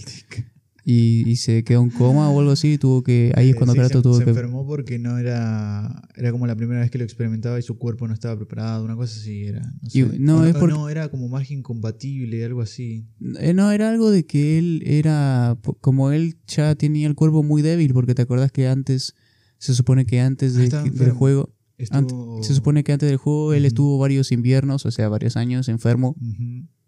[0.85, 3.57] y, y se quedó en coma o algo así y tuvo que ahí es Eh,
[3.57, 6.01] cuando sí, Kratos se, tuvo se que enfermó porque no era.
[6.17, 8.83] Era como la primera vez que lo experimentaba y su cuerpo no estaba preparado.
[8.83, 9.61] Una cosa así era.
[9.81, 9.99] No, sé.
[9.99, 13.05] Y- no, O es o porque- no, era como más incompatible, algo así.
[13.39, 17.61] Eh, No, era algo de que él era, como él ya tenía el cuerpo muy
[17.61, 19.15] débil, porque te acordás que antes,
[19.63, 23.65] se supone que antes de- del juego, Estuvo- se supone que antes del juego él
[23.65, 26.15] estuvo varios inviernos, o sea, varios años enfermo,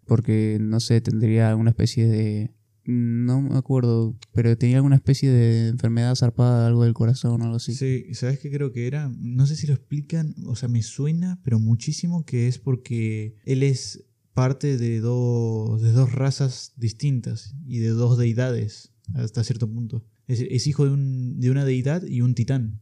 [0.06, 5.68] porque no sé, tendría alguna especie de, no me acuerdo, pero tenía alguna especie de
[5.68, 7.74] enfermedad zarpada, algo del corazón o algo así.
[7.74, 9.10] Sí, ¿sabes qué creo que era?
[9.18, 13.62] No sé si lo explican, o sea, me suena, pero muchísimo que es porque él
[13.64, 20.04] es parte de dos, de dos razas distintas y de dos deidades hasta cierto punto.
[20.26, 22.80] Es, es hijo de, un, de una deidad y un titán.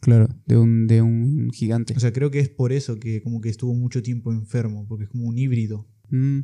[0.00, 1.94] Claro, de un, de un gigante.
[1.96, 5.04] O sea, creo que es por eso que como que estuvo mucho tiempo enfermo, porque
[5.04, 5.88] es como un híbrido.
[6.10, 6.40] Mm,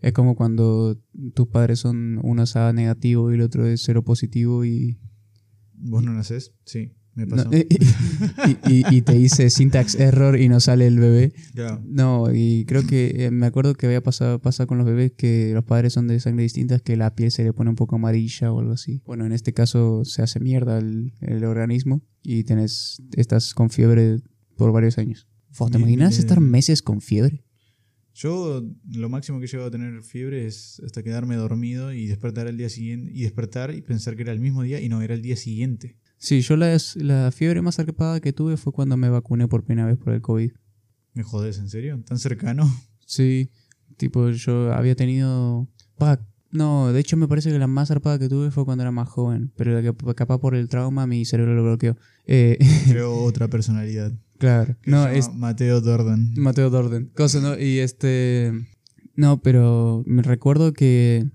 [0.00, 1.00] es como cuando
[1.34, 4.98] tus padres son uno es A negativo y el otro es cero positivo y
[5.74, 6.54] ¿Vos no nacés?
[6.64, 7.48] Sí, me pasó.
[7.52, 11.32] y, y- y te dice syntax error y no sale el bebé.
[11.84, 15.52] No, y creo que eh, me acuerdo que había pasado pasa con los bebés que
[15.54, 18.52] los padres son de sangre distintas, que la piel se le pone un poco amarilla
[18.52, 19.02] o algo así.
[19.06, 24.18] Bueno, en este caso se hace mierda el, el organismo y tenés, estás con fiebre
[24.56, 25.26] por varios años.
[25.70, 27.44] ¿Te imaginas estar meses con fiebre?
[28.16, 32.46] Yo lo máximo que he llegado a tener fiebre es hasta quedarme dormido y despertar
[32.46, 35.14] al día siguiente y despertar y pensar que era el mismo día y no, era
[35.14, 35.96] el día siguiente.
[36.24, 39.86] Sí, yo la, la fiebre más zarpada que tuve fue cuando me vacuné por primera
[39.86, 40.52] vez por el COVID.
[41.12, 42.02] ¿Me jodés, en serio?
[42.02, 42.64] ¿Tan cercano?
[43.04, 43.50] Sí,
[43.98, 45.68] tipo yo había tenido...
[46.50, 49.06] no, de hecho me parece que la más zarpada que tuve fue cuando era más
[49.06, 51.98] joven, pero la que capaz por el trauma mi cerebro lo bloqueó.
[52.24, 52.56] Eh,
[52.88, 54.10] Creo otra personalidad.
[54.38, 56.32] claro, que no, es Mateo Dordan.
[56.38, 57.10] Mateo Dorden.
[57.14, 57.58] Cosa, ¿no?
[57.58, 58.50] Y este...
[59.14, 61.28] No, pero me recuerdo que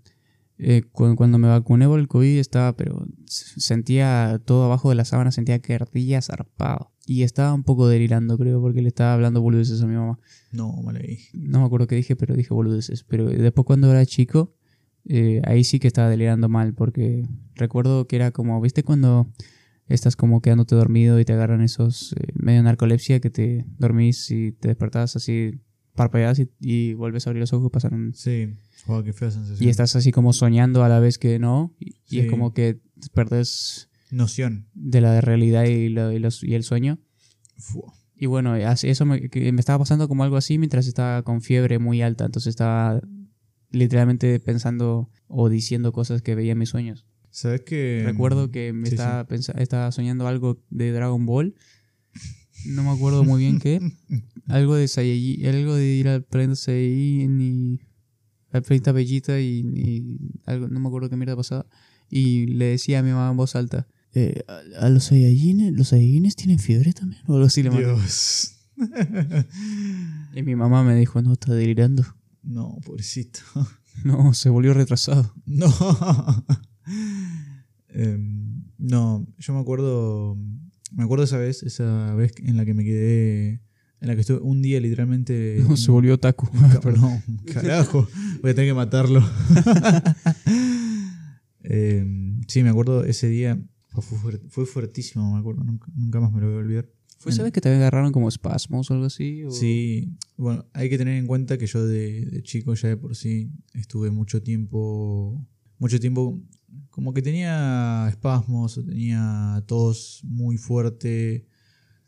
[0.59, 5.05] eh, cu- cuando me vacuné por el COVID estaba, pero sentía todo abajo de la
[5.05, 6.91] sábana, sentía que ardía zarpado.
[7.05, 10.19] Y estaba un poco delirando, creo, porque le estaba hablando boludeces a mi mamá.
[10.51, 11.19] No, mal ahí.
[11.33, 13.03] No me acuerdo qué dije, pero dije boludeces.
[13.03, 14.53] Pero después cuando era chico,
[15.05, 19.27] eh, ahí sí que estaba delirando mal, porque recuerdo que era como, ¿viste cuando
[19.87, 24.51] estás como quedándote dormido y te agarran esos eh, medio narcolepsia que te dormís y
[24.51, 25.61] te despertás así,
[25.99, 28.13] parpadeas y, y vuelves a abrir los ojos y pasaron...
[28.15, 28.55] Sí.
[28.87, 29.67] Wow, qué fea sensación.
[29.67, 32.19] Y estás así como soñando a la vez que no, y, y Sí.
[32.21, 32.79] es como que
[33.13, 34.67] perdés Noción.
[34.73, 36.99] de la realidad y, lo- y los- y el sueño.
[37.57, 37.93] Fua.
[38.15, 42.01] Y bueno, eso me, me estaba pasando como algo así mientras estaba con fiebre muy
[42.01, 42.25] alta.
[42.25, 43.01] Entonces estaba
[43.71, 47.05] literalmente pensando o diciendo cosas que veía en mis sueños.
[47.31, 51.55] ¿Sabes que Recuerdo que me sí, estaba, pensa- estaba soñando algo de Dragon Ball.
[52.65, 53.79] No me acuerdo muy bien qué.
[54.47, 57.79] algo de Saiyajin, algo de ir al planeta Saiyajin y
[58.51, 61.65] al planeta Bellita y, y algo, no me acuerdo qué mierda pasaba.
[62.09, 65.89] Y le decía a mi mamá en voz alta, eh, a, a los Saiyajines, los
[65.89, 67.21] Saiyajines tienen fiebre también.
[67.27, 67.69] O algo así le.
[67.69, 68.55] Dios.
[70.35, 72.03] Y mi mamá me dijo, no, está delirando.
[72.43, 73.41] no, pobrecito.
[74.05, 75.33] No, se volvió retrasado.
[75.45, 75.67] No.
[77.89, 80.37] Em, no, yo me acuerdo.
[80.91, 83.61] Me acuerdo esa vez, esa vez en la que me quedé.
[84.01, 85.57] En la que estuve un día literalmente.
[85.67, 86.49] No, se volvió taco.
[86.81, 87.21] Perdón,
[87.53, 88.07] carajo.
[88.41, 89.21] Voy a tener que matarlo.
[91.63, 93.59] Em, sí, me acuerdo ese día.
[93.89, 95.63] Fue, fuer- fue fuertísimo, me acuerdo.
[95.63, 96.89] Nunca, nunca más me lo voy a olvidar.
[97.17, 99.43] ¿Fue esa vez que te agarraron como espasmos o algo así?
[99.43, 102.97] o- Sí, bueno, hay que tener en cuenta que yo de, de chico ya de
[102.97, 105.45] por sí estuve mucho tiempo,
[105.79, 106.41] mucho tiempo,
[106.89, 111.45] como que tenía espasmos, tenía tos muy fuerte.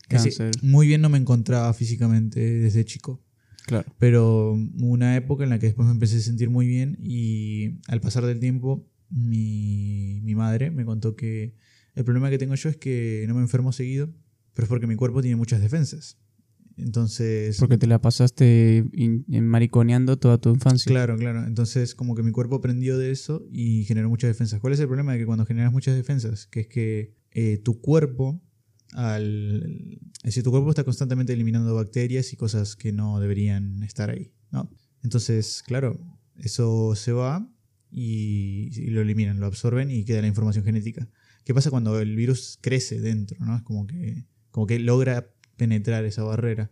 [0.08, 0.52] Cáncer.
[0.62, 3.24] muy bien no me encontraba físicamente desde chico,
[3.66, 3.94] Claro.
[3.98, 7.80] pero hubo una época en la que después me empecé a sentir muy bien y
[7.88, 11.56] al pasar del tiempo mi, mi madre me contó que
[11.96, 14.10] el problema que tengo yo es que no me enfermo seguido,
[14.54, 16.18] pero es porque mi cuerpo tiene muchas defensas.
[16.82, 20.90] Entonces, Porque te la pasaste in- mariconeando toda tu infancia.
[20.90, 21.46] Claro, claro.
[21.46, 24.60] Entonces, como que mi cuerpo aprendió de eso y generó muchas defensas.
[24.60, 26.48] ¿Cuál es el problema de que cuando generas muchas defensas?
[26.48, 28.42] Que es que eh, tu cuerpo,
[28.94, 30.00] al.
[30.24, 34.32] Es decir, tu cuerpo está constantemente eliminando bacterias y cosas que no deberían estar ahí,
[34.52, 34.70] ¿no?
[35.04, 36.00] Entonces, claro,
[36.38, 37.50] eso se va
[37.92, 41.08] y, y lo eliminan, lo absorben y queda la información genética.
[41.44, 43.56] ¿Qué pasa cuando el virus crece dentro, ¿no?
[43.56, 45.32] Es como que, como que logra
[45.62, 46.72] penetrar esa barrera.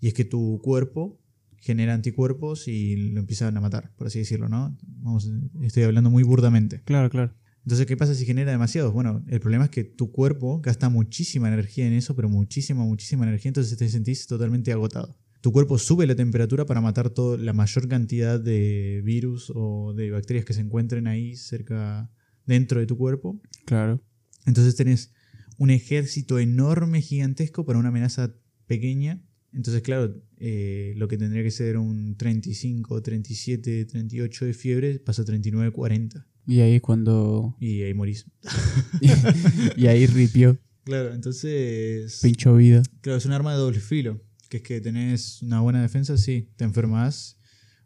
[0.00, 1.22] Y es que tu cuerpo
[1.58, 4.76] genera anticuerpos y lo empiezan a matar, por así decirlo, ¿no?
[4.82, 5.30] Vamos,
[5.62, 6.82] estoy hablando muy burdamente.
[6.82, 7.32] Claro, claro.
[7.62, 8.92] Entonces, ¿qué pasa si genera demasiados?
[8.92, 13.28] Bueno, el problema es que tu cuerpo gasta muchísima energía en eso, pero muchísima, muchísima
[13.28, 15.16] energía, entonces te sentís totalmente agotado.
[15.40, 20.10] Tu cuerpo sube la temperatura para matar todo, la mayor cantidad de virus o de
[20.10, 22.10] bacterias que se encuentren ahí cerca,
[22.44, 23.40] dentro de tu cuerpo.
[23.66, 24.02] Claro.
[24.46, 25.12] Entonces tenés
[25.58, 28.34] un ejército enorme, gigantesco, para una amenaza
[28.66, 29.22] pequeña.
[29.52, 35.22] Entonces, claro, eh, lo que tendría que ser un 35, 37, 38 de fiebre pasa
[35.22, 36.26] a 39, 40.
[36.46, 37.56] Y ahí es cuando.
[37.58, 38.26] Y ahí morís.
[39.76, 40.58] y ahí ripió.
[40.84, 42.20] Claro, entonces.
[42.22, 42.82] Pincho vida.
[43.00, 44.22] Claro, es un arma de doble filo.
[44.48, 46.50] Que es que tenés una buena defensa, sí.
[46.56, 47.38] Te enfermas.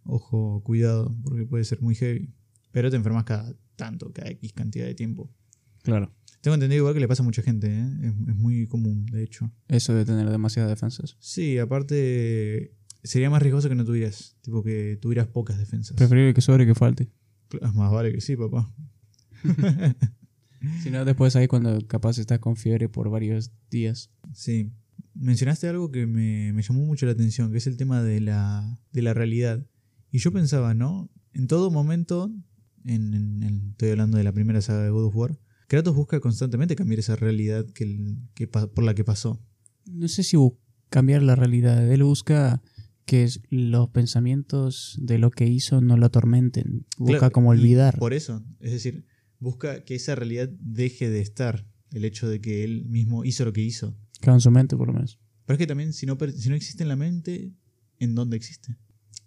[0.02, 2.34] Ojo, cuidado, porque puede ser muy heavy.
[2.72, 5.32] Pero te enfermas cada tanto, cada X cantidad de tiempo.
[5.82, 6.12] Claro.
[6.40, 7.86] Tengo entendido igual que le pasa a mucha gente, ¿eh?
[8.02, 9.50] es, es muy común, de hecho.
[9.68, 11.16] Eso de tener demasiadas defensas.
[11.20, 15.96] Sí, aparte sería más riesgoso que no tuvieras, tipo que tuvieras pocas defensas.
[15.96, 17.10] Preferible que sobre que falte.
[17.74, 18.72] Más vale que sí, papá.
[20.82, 24.10] Si no, después ahí cuando capaz estás con fiebre por varios días.
[24.34, 24.70] Sí.
[25.14, 28.78] Mencionaste algo que me, me llamó mucho la atención, que es el tema de la,
[28.92, 29.66] de la realidad.
[30.10, 31.10] Y yo pensaba, ¿no?
[31.32, 32.30] En todo momento,
[32.84, 35.38] en, en- en- estoy hablando de la primera saga de God of War,
[35.70, 39.40] Kratos busca constantemente cambiar esa realidad que, por la que pasó.
[39.86, 40.36] No sé si
[40.88, 41.88] cambiar la realidad.
[41.92, 42.60] Él busca
[43.04, 46.86] que los pensamientos de lo que hizo no lo atormenten.
[46.98, 47.96] Busca Claro, como olvidar.
[48.00, 49.06] Por eso, es decir,
[49.38, 51.64] busca que esa realidad deje de estar.
[51.92, 53.96] El hecho de que él mismo hizo lo que hizo.
[54.18, 55.20] Claro, en su mente, por lo menos.
[55.46, 57.54] Pero es que también, si no, si no existe en la mente,
[58.00, 58.76] ¿en dónde existe?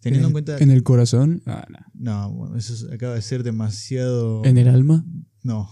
[0.02, 0.58] Teniendo en, en cuenta.
[0.58, 1.42] En el corazón.
[1.46, 1.80] Ah, no.
[1.94, 4.44] No, bueno, eso es- acaba de ser demasiado.
[4.44, 5.06] En el alma.
[5.44, 5.70] No.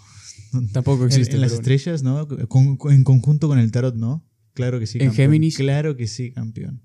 [0.73, 1.35] Tampoco existe.
[1.35, 2.27] en las estrellas, ¿no?
[2.47, 4.27] Con- con- en conjunto con el tarot, ¿no?
[4.53, 4.97] Claro que sí.
[4.99, 5.15] ¿En campeón.
[5.27, 5.57] Géminis?
[5.57, 6.81] Claro que sí, campeón.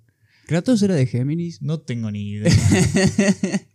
[0.47, 1.61] Kratos era de Géminis.
[1.63, 2.53] No tengo ni idea.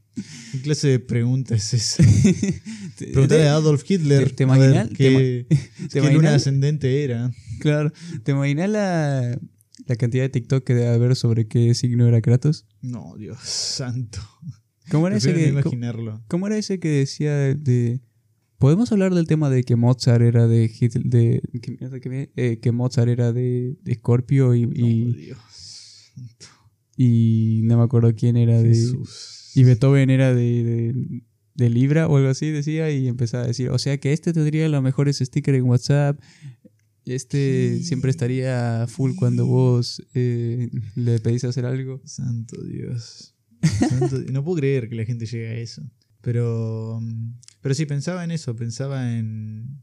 [0.51, 2.03] ¿Qué clase de pregunta es esa?
[2.97, 4.30] Preguntarle a Adolf Hitler.
[4.30, 5.47] ¿Te- te imaginas- qué,
[5.91, 7.32] ¿Te qué luna ascendente era.
[7.59, 7.91] Claro.
[8.24, 9.39] ¿Te imaginas la,
[9.88, 12.66] la cantidad de TikTok que debe haber sobre qué signo era Kratos?
[12.82, 14.20] No, Dios santo.
[14.89, 16.22] ¿Cómo era, ese Prefiero que, imaginarlo.
[16.28, 18.01] cómo era ese que decía de, de-
[18.62, 23.09] ¿Podemos hablar del tema de que Mozart era de Hitler, de, que, eh, que Mozart
[23.09, 26.14] era de, de Scorpio y, No, y, Dios.
[26.95, 28.70] y no me acuerdo quién era de...
[28.70, 29.51] Jesús.
[29.55, 31.24] Y Beethoven era de, de,
[31.55, 34.70] de Libra o algo así, decía, y empezaba a decir, o sea que este tendría
[34.70, 36.22] los mejores stickers en WhatsApp,
[37.05, 37.84] este ¿Qué?
[37.84, 41.99] siempre estaría full cuando vos eh, le pedís hacer algo.
[42.05, 43.34] Santo Dios.
[43.89, 45.82] Santo No puedo creer que la gente llegue a eso.
[46.22, 49.82] Pero, mm, pero sí, pensaba en eso, pensaba en,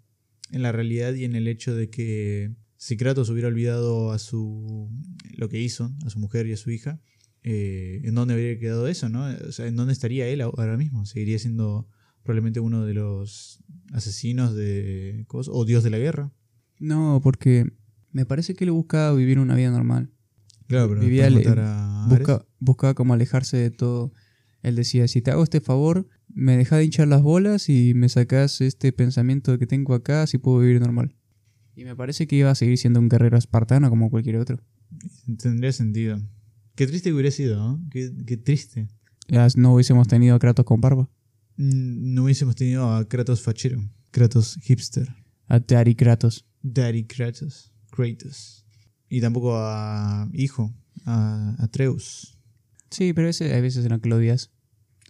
[0.51, 4.89] en la realidad y en el hecho de que si Kratos hubiera olvidado a su
[5.37, 7.01] lo que hizo, a su mujer y a su hija,
[7.43, 9.27] eh, en dónde habría quedado eso, ¿no?
[9.27, 11.07] O sea, en dónde estaría él ahora mismo.
[11.07, 11.89] Seguiría siendo
[12.23, 13.63] probablemente uno de los
[13.93, 16.33] asesinos de cosas, o dios de la guerra.
[16.79, 17.65] No, porque
[18.13, 20.13] me parece que él buscaba vivir una vida normal.
[20.67, 22.07] Claro, pero Vivía matar a.
[22.09, 24.13] Busca, buscaba como alejarse de todo.
[24.63, 28.09] Él decía, si te hago este favor, me deja de hinchar las bolas y me
[28.09, 31.15] sacas este pensamiento que tengo acá, así puedo vivir normal.
[31.75, 34.61] Y me parece que iba a seguir siendo un guerrero espartano como cualquier otro.
[35.41, 36.21] Tendría sentido.
[36.75, 37.81] Qué triste que hubiera sido, ¿no?
[37.91, 38.89] Qué, qué triste.
[39.29, 41.09] Ya no hubiésemos tenido a Kratos con barba.
[41.57, 45.09] Mm, No hubiésemos tenido a Kratos fachero, Kratos hipster,
[45.47, 46.47] A Daddy Kratos.
[46.63, 48.65] Daddy Kratos, Kratos.
[49.09, 50.75] Y tampoco a hijo,
[51.05, 52.39] a Atreus.
[52.91, 54.51] Sí, pero ese hay veces en lo que lo odias.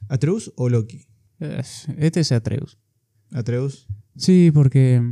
[0.08, 1.06] ¿Atreus o Loki?
[1.40, 2.78] Es- Este es Atreus.
[3.32, 3.86] Atreus,
[4.16, 5.02] Sí, porque...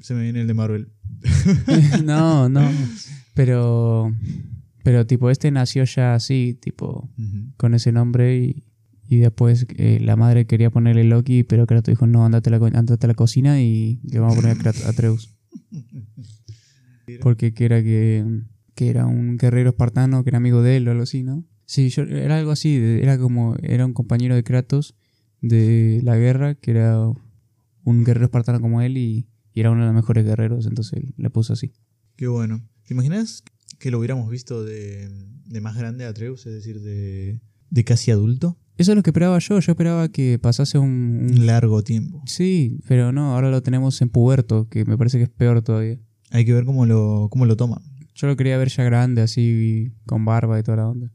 [0.00, 0.92] se me viene el de Marvel.
[2.04, 2.70] no, no.
[3.34, 4.12] Pero...
[4.82, 7.10] Pero tipo, este nació ya así, tipo...
[7.56, 8.64] Con ese nombre y,
[9.08, 12.66] y después eh, la madre quería ponerle Loki, pero Kratos dijo, no, andate a la,
[12.66, 15.34] andate a la cocina y le vamos a poner a Atreus.
[17.22, 18.24] Porque que era que,
[18.74, 21.44] que era un guerrero espartano que era amigo de él o algo así, ¿no?
[21.66, 24.94] Sí, yo, era algo así, era como, era un compañero de Kratos
[25.40, 27.08] de la guerra, que era
[27.84, 31.14] un guerrero espartano como él y, y era uno de los mejores guerreros, entonces él
[31.16, 31.72] le puso así.
[32.16, 32.66] Qué bueno.
[32.86, 33.42] ¿Te imaginas
[33.78, 35.08] que lo hubiéramos visto de,
[35.46, 37.40] de más grande a Atreus, es decir, de,
[37.70, 38.58] de casi adulto?
[38.76, 42.22] Eso es lo que esperaba yo, yo esperaba que pasase Un largo tiempo.
[42.26, 45.98] Sí, pero no, ahora lo tenemos en puberto, que me parece que es peor todavía.
[46.30, 47.80] Hay que ver cómo lo, cómo lo toma.
[48.14, 51.12] Yo lo quería ver ya grande, así, con barba y toda la onda.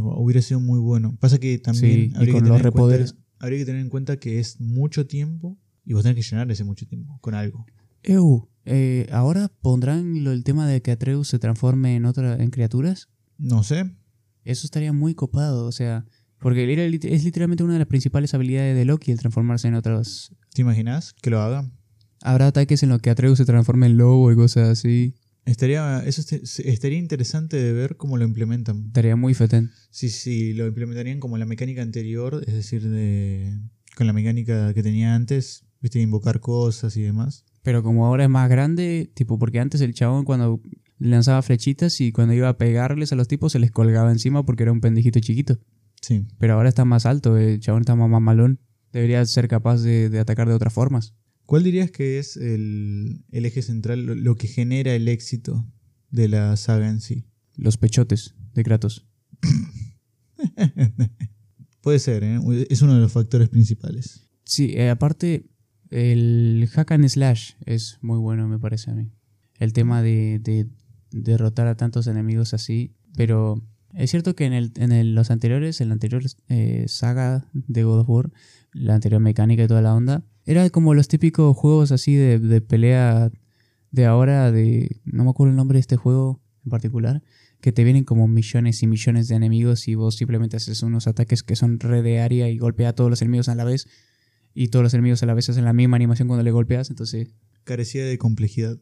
[0.00, 1.16] Hubiera sido muy bueno.
[1.20, 3.14] Pasa que también Sí, habría, con que los tener en cuenta, repoderes.
[3.38, 6.64] habría que tener en cuenta que es mucho tiempo y vos tenés que llenar ese
[6.64, 7.64] mucho tiempo con algo.
[8.02, 12.50] Eu, eh, ¿ahora pondrán lo, el tema de que Atreus se transforme en otra, en
[12.50, 13.08] criaturas?
[13.38, 13.90] No sé.
[14.44, 16.04] Eso estaría muy copado, o sea,
[16.38, 20.32] porque era es literalmente una de las principales habilidades de Loki el transformarse en otros.
[20.54, 21.70] ¿Te imaginas que lo haga?
[22.22, 25.14] Habrá ataques en los que Atreus se transforme en lobo y cosas así.
[25.48, 28.84] Estaría, eso este- estaría interesante de ver cómo lo implementan.
[28.88, 29.70] Estaría muy fetén.
[29.90, 33.58] Si sí, lo implementarían como la mecánica anterior, es decir, de,
[33.96, 37.46] con la mecánica que tenía antes, viste, invocar cosas y demás.
[37.62, 40.60] Pero como ahora es más grande, tipo, porque antes el chabón cuando
[40.98, 44.64] lanzaba flechitas y cuando iba a pegarles a los tipos se les colgaba encima porque
[44.64, 45.58] era un pendejito chiquito.
[46.02, 46.26] Sí.
[46.38, 48.60] Pero ahora está más alto, el chabón está más mamalón.
[48.92, 51.14] Debería ser capaz de, de atacar de otras formas.
[51.48, 55.66] ¿Cuál dirías que es el, el eje central, lo, lo que genera el éxito
[56.10, 57.24] de la saga en sí?
[57.56, 59.06] Los pechotes de Kratos.
[61.80, 62.38] Puede ser, ¿eh?
[62.68, 64.28] es uno de los factores principales.
[64.44, 65.46] Sí, eh, aparte,
[65.90, 69.10] el hack and slash es muy bueno, me parece a mí.
[69.58, 70.68] El tema de, de
[71.10, 72.94] derrotar a tantos enemigos así.
[73.16, 77.48] Pero es cierto que en, el, en el- los anteriores, en la anterior eh, saga
[77.54, 78.30] de God of War,
[78.72, 82.60] la anterior mecánica y toda la onda, era como los típicos juegos así de, de
[82.62, 83.30] pelea
[83.90, 85.00] de ahora, de.
[85.04, 87.22] No me acuerdo el nombre de este juego en particular.
[87.60, 91.42] Que te vienen como millones y millones de enemigos y vos simplemente haces unos ataques
[91.42, 93.88] que son red de área y golpea a todos los enemigos a la vez
[94.54, 96.88] y todos los enemigos a la vez hacen la misma animación cuando le golpeas.
[96.88, 97.28] Entonces,
[97.64, 98.78] Carecía de complejidad.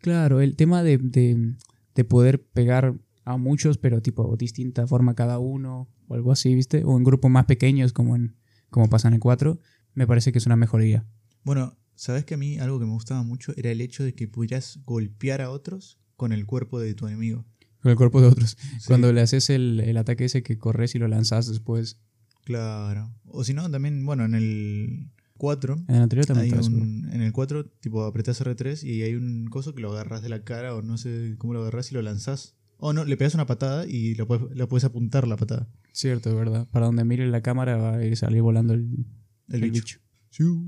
[0.00, 1.54] claro, el tema de, de,
[1.94, 2.94] de poder pegar
[3.24, 6.84] a muchos, pero tipo distinta forma cada uno o algo así, ¿viste?
[6.84, 8.36] O en grupos más pequeños como, en,
[8.70, 9.58] como pasa en el 4,
[9.96, 11.04] me parece que es una mejoría.
[11.42, 14.28] Bueno, ¿sabes que a mí algo que me gustaba mucho era el hecho de que
[14.28, 17.44] pudieras golpear a otros con el cuerpo de tu enemigo?
[17.82, 18.56] Con el cuerpo de otros.
[18.78, 21.98] Sí, Cuando le haces el, el ataque ese que corres y lo lanzas después.
[22.44, 23.12] Claro.
[23.24, 27.20] O si no, también, bueno, en el 4 En el anterior también Hay un- en
[27.22, 30.74] el 4, tipo, apretás R3 y hay un coso que lo agarras de la cara
[30.74, 32.54] o no sé cómo lo agarras y lo lanzás.
[32.78, 35.68] O no, le pegas una patada y lo puedes, lo puedes apuntar la patada.
[35.92, 36.68] Cierto, ¿verdad?
[36.70, 39.06] Para donde mire la cámara va a ir salir volando el,
[39.48, 39.98] El, el bicho.
[40.30, 40.62] bicho.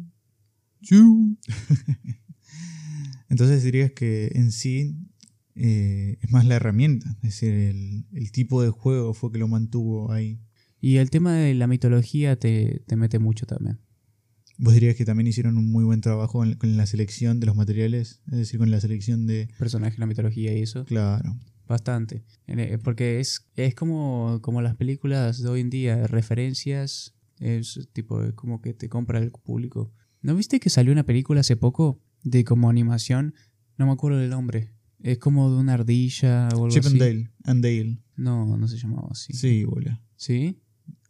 [3.29, 4.97] Entonces dirías que en sí
[5.55, 9.49] eh, es más la herramienta, es decir, el, el tipo de juego fue que lo
[9.49, 10.41] mantuvo ahí.
[10.81, 13.81] Y el tema de la mitología te, te mete mucho también.
[14.57, 17.55] ¿Vos dirías que también hicieron un muy buen trabajo en- con la selección de los
[17.57, 18.22] materiales?
[18.26, 19.49] Es decir, con la selección de...
[19.59, 20.85] Personajes, la mitología y eso.
[20.85, 21.37] Claro.
[21.66, 22.24] Bastante.
[22.47, 27.89] En- eh, Porque es, es como, como las películas de hoy en día, referencias, es
[27.93, 29.93] tipo es como que te compra el público.
[30.22, 33.34] ¿No viste que salió una película hace poco de como animación?
[33.76, 34.72] No me acuerdo el nombre.
[35.01, 36.95] Es como de una ardilla o algo Chip así.
[36.95, 37.30] and Dale.
[37.45, 37.99] And Dale.
[38.16, 39.32] No, no se llamaba así.
[39.32, 40.01] Sí, boludo.
[40.16, 40.61] ¿Sí?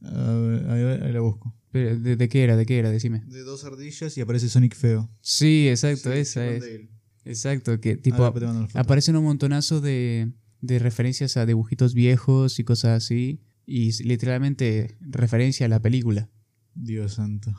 [0.03, 1.55] Ahí, ahí la busco.
[1.71, 2.57] Pero, ¿de, de qué era?
[2.57, 2.91] ¿De qué era?
[2.91, 3.25] Decime.
[3.27, 5.11] De dos ardillas y aparece Sonic feo.
[5.21, 6.61] Sí, exacto, Sí, esa Chip and es.
[6.61, 6.91] Dale.
[7.25, 8.25] Exacto, que tipo
[8.75, 13.43] aparecen un montonazo de, de referencias a dibujitos viejos y cosas así.
[13.71, 16.31] Y literalmente referencia a la película.
[16.75, 17.53] Dios santo.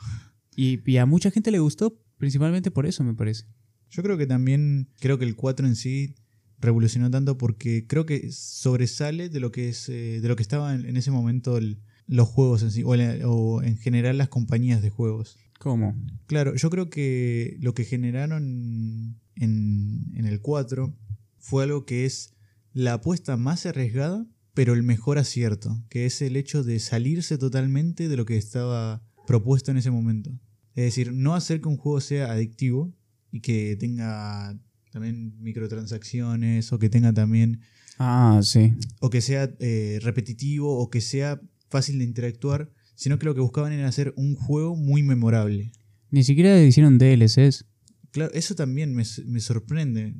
[0.56, 3.44] Y, y a mucha gente le gustó, principalmente por eso, me parece.
[3.90, 6.14] Yo creo que también, creo que el 4 en sí
[6.58, 10.74] revolucionó tanto porque creo que sobresale de lo que es eh, de lo que estaba
[10.74, 14.28] en, en ese momento el- los juegos en sí, o, la- o en general las
[14.28, 15.38] compañías de juegos.
[15.60, 15.94] ¿Cómo?
[16.26, 20.92] Claro, yo creo que lo que generaron en, en el 4
[21.38, 22.34] fue algo que es
[22.72, 28.08] la apuesta más arriesgada, pero el mejor acierto, que es el hecho de salirse totalmente
[28.08, 30.30] de lo que estaba propuesto en ese momento.
[30.74, 32.92] Es decir, no hacer que un juego sea adictivo
[33.32, 34.58] y que tenga
[34.92, 37.60] también microtransacciones o que tenga también
[37.98, 38.72] Ah, sí.
[39.00, 43.40] o que sea eh, repetitivo o que sea fácil de interactuar, sino que lo que
[43.40, 45.72] buscaban era hacer un juego muy memorable.
[46.10, 47.66] Ni siquiera hicieron DLCs.
[48.10, 50.14] Claro, eso también me, me sorprende.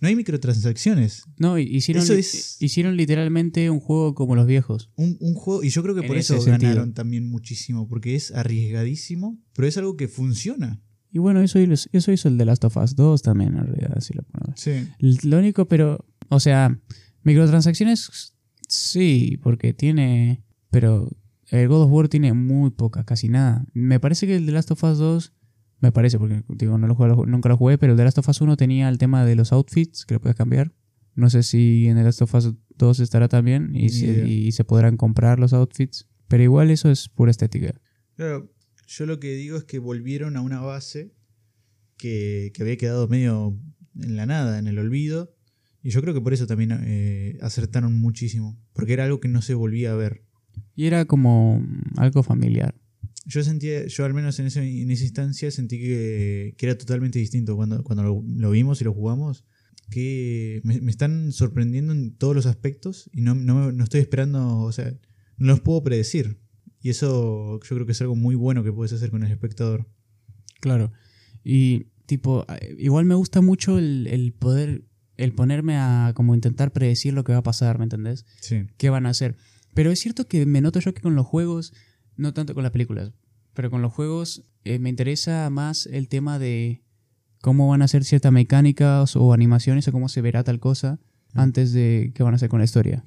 [0.00, 1.24] No hay microtransacciones.
[1.38, 4.90] No, hicieron, Eso li- es- hicieron literalmente un juego como los viejos.
[4.96, 6.70] Un, un juego, y yo creo que por eso sentido.
[6.70, 10.80] ganaron también muchísimo, porque es arriesgadísimo, pero es algo que funciona.
[11.10, 13.98] Y bueno, eso, hizo- eso hizo el de Last of Us 2 también, en realidad,
[14.00, 14.60] si lo ponemos.
[14.60, 14.86] Sí.
[15.26, 16.78] Lo único, pero, o sea,
[17.24, 18.34] microtransacciones,
[18.68, 21.10] sí, porque tiene, pero
[21.50, 23.64] el God of War tiene muy poca, casi nada.
[23.72, 25.32] Me parece que el de Last of Us 2,
[25.80, 28.28] me parece, porque digo, no lo jugué- nunca lo jugué, pero el de Last of
[28.28, 30.72] Us 1 tenía el tema de los outfits, que lo puedes cambiar.
[31.14, 34.96] No sé si en el Last of Us 2 estará también se, y se podrán
[34.96, 36.08] comprar los outfits.
[36.28, 37.80] Pero igual eso es pura estética.
[38.16, 38.52] Claro,
[38.86, 41.12] yo lo que digo es que volvieron a una base
[41.96, 43.58] que, que había quedado medio
[44.00, 45.34] en la nada, en el olvido,
[45.82, 49.42] y yo creo que por eso también eh, acertaron muchísimo, porque era algo que no
[49.42, 50.22] se volvía a ver.
[50.74, 51.64] Y era como
[51.96, 52.74] algo familiar.
[53.28, 57.18] Yo sentía, yo al menos en, ese- en esa instancia sentí que, que era totalmente
[57.18, 59.44] distinto cuando, cuando lo, lo vimos y lo jugamos.
[59.90, 64.58] Que me, me están sorprendiendo en todos los aspectos y no, no, no estoy esperando,
[64.60, 64.90] o sea,
[65.36, 66.40] no los puedo predecir.
[66.80, 69.86] Y eso yo creo que es algo muy bueno que puedes hacer con el espectador.
[70.60, 70.92] Claro.
[71.44, 72.46] Y tipo,
[72.78, 74.84] igual me gusta mucho el, el poder,
[75.16, 78.24] el ponerme a como intentar predecir lo que va a pasar, ¿me entendés?
[78.40, 78.66] Sí.
[78.76, 79.36] ¿Qué van a hacer?
[79.74, 81.72] Pero es cierto que me noto yo que con los juegos,
[82.16, 83.12] no tanto con las películas,
[83.58, 86.84] pero con los juegos eh, me interesa más el tema de
[87.40, 91.00] cómo van a ser ciertas mecánicas o animaciones o cómo se verá tal cosa
[91.34, 93.02] antes de qué van a hacer con la historia.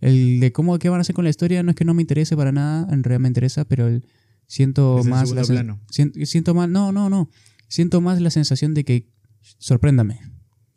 [0.00, 2.02] El de cómo qué van a hacer con la historia no es que no me
[2.02, 4.04] interese para nada, en realidad me interesa, pero el,
[4.46, 5.80] siento Es más la plano.
[5.90, 7.28] sien- siento más no, no, no.
[7.66, 9.08] Siento más la sensación de que
[9.58, 10.20] sorpréndame.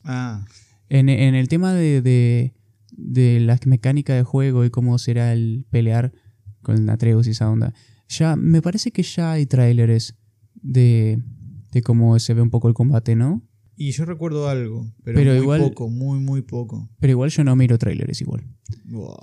[0.03, 0.45] Ah,
[0.89, 2.55] En, en el tema de, de,
[2.91, 6.11] de la mecánica de juego y cómo será el pelear
[6.63, 7.75] con Atreus y esa onda,
[8.17, 10.15] ya me parece que ya hay tráileres
[10.55, 11.19] de,
[11.71, 13.41] de cómo se ve un poco el combate, ¿no?
[13.77, 16.87] y yo recuerdo algo, pero, Pero muy igual- poco, muy, muy poco.
[16.99, 18.43] Pero igual yo no miro tráileres igual.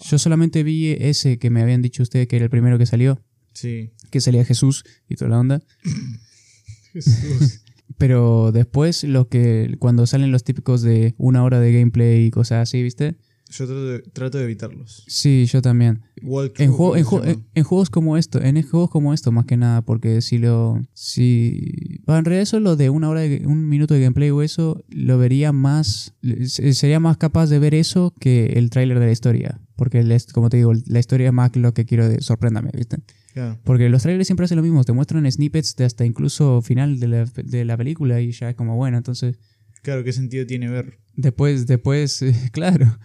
[0.03, 3.21] Yo solamente vi ese que me habían dicho ustedes que era el primero que salió,
[3.53, 3.93] Sí.
[4.11, 5.63] que salía Jesús y toda la onda.
[6.93, 7.63] Jesús.
[7.99, 12.63] Pero después lo que cuando salen los típicos de una hora de gameplay y cosas
[12.69, 13.17] así, ¿viste?
[13.51, 15.05] Yo trato de, trato de evitarlos.
[15.07, 16.03] Sí, yo también.
[16.17, 17.31] En, juego- creo en, que ju- se llama.
[17.31, 20.83] en- en juegos como esto, en juegos como esto más que nada, porque si lo,
[20.93, 24.43] si, bueno, en realidad eso lo de una hora, de, un minuto de gameplay o
[24.43, 26.15] eso, lo vería más,
[26.47, 30.15] se- sería más capaz de ver eso que el tráiler de la historia, porque el
[30.33, 32.99] como te digo, la historia es más lo que quiero de sorpréndame, ¿viste?
[33.33, 33.59] Claro.
[33.65, 37.09] Porque los trailers siempre hacen lo mismo, te muestran snippets de hasta incluso final de
[37.09, 39.39] la, de la película y ya es como bueno, entonces
[39.83, 40.99] Claro, ¿qué sentido tiene ver?
[41.15, 42.99] Después, después, claro,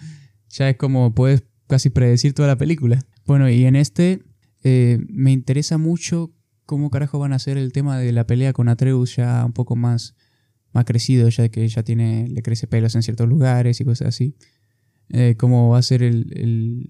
[0.53, 3.05] ya es como puedes casi predecir toda la película.
[3.25, 4.21] Bueno, y en este
[4.63, 6.31] eh, me interesa mucho
[6.65, 9.75] cómo carajo van a hacer el tema de la pelea con Atreus ya un poco
[9.75, 10.15] más,
[10.71, 14.35] más crecido, ya que ya tiene, le crece pelos en ciertos lugares y cosas así.
[15.09, 16.89] Eh, cómo va a ser el, el-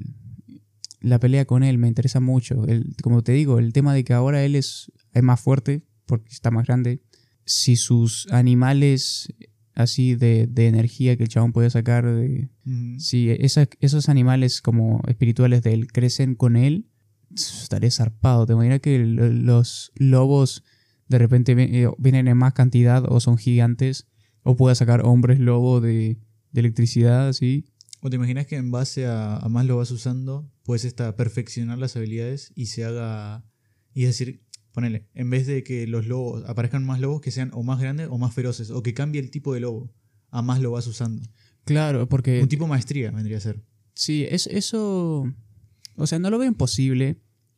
[1.01, 2.65] la pelea con él, me interesa mucho.
[2.65, 6.31] El, como te digo, el tema de que ahora él es, es más fuerte porque
[6.31, 7.01] está más grande.
[7.45, 9.27] Si sus animales
[9.75, 12.49] así de, de energía que el chabón puede sacar de,
[12.99, 13.29] si
[13.79, 16.87] esos animales como espirituales de él crecen con él,
[17.35, 18.45] estaré zarpado.
[18.45, 20.63] Te imaginas que lo- los lobos
[21.07, 24.07] de repente eh, vienen en más cantidad o son gigantes
[24.43, 26.17] o pueda sacar hombres lobo de,
[26.51, 27.65] de electricidad así.
[28.01, 31.95] ¿O te imaginas que en base a, a más lo vas usando, puedes perfeccionar las
[31.95, 33.45] habilidades y se haga.
[33.93, 34.41] Y es decir,
[34.73, 38.07] ponele, en vez de que los lobos aparezcan más lobos que sean o más grandes
[38.09, 39.93] o más feroces, o que cambie el tipo de lobo,
[40.31, 41.23] a más lo vas usando.
[41.63, 43.61] Claro, porque Un tipo maestría vendría a ser.
[43.93, 45.31] sí, es, eso,
[45.95, 47.17] o sea, no lo veo imposible,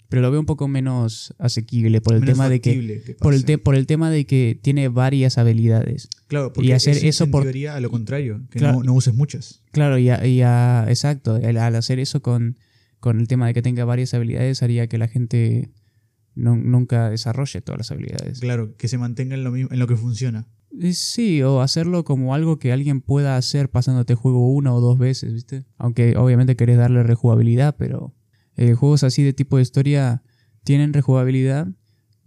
[0.09, 3.43] pero lo veo un poco menos asequible por el Menos tema de que por el,
[3.45, 6.09] te- por el tema de que tiene varias habilidades.
[6.27, 8.77] Claro, porque y hacer eso, eso por- a lo contrario, que Claro.
[8.79, 9.63] no, no uses muchas.
[9.71, 12.57] Claro, y, a- y a- exacto, al, al hacer eso con,
[12.99, 15.69] con el tema de que tenga varias habilidades haría que la gente
[16.35, 18.39] no- nunca desarrolle todas las habilidades.
[18.39, 20.47] Claro, que se mantenga en lo, mismo, en lo que funciona.
[20.79, 24.97] Eh, Sí, o hacerlo como algo que alguien pueda hacer pasándote juego una o dos
[24.97, 25.65] veces, ¿viste?
[25.77, 28.13] Aunque obviamente querés darle rejugabilidad, pero
[28.57, 30.23] eh, juegos así de tipo de historia
[30.63, 31.67] tienen rejugabilidad.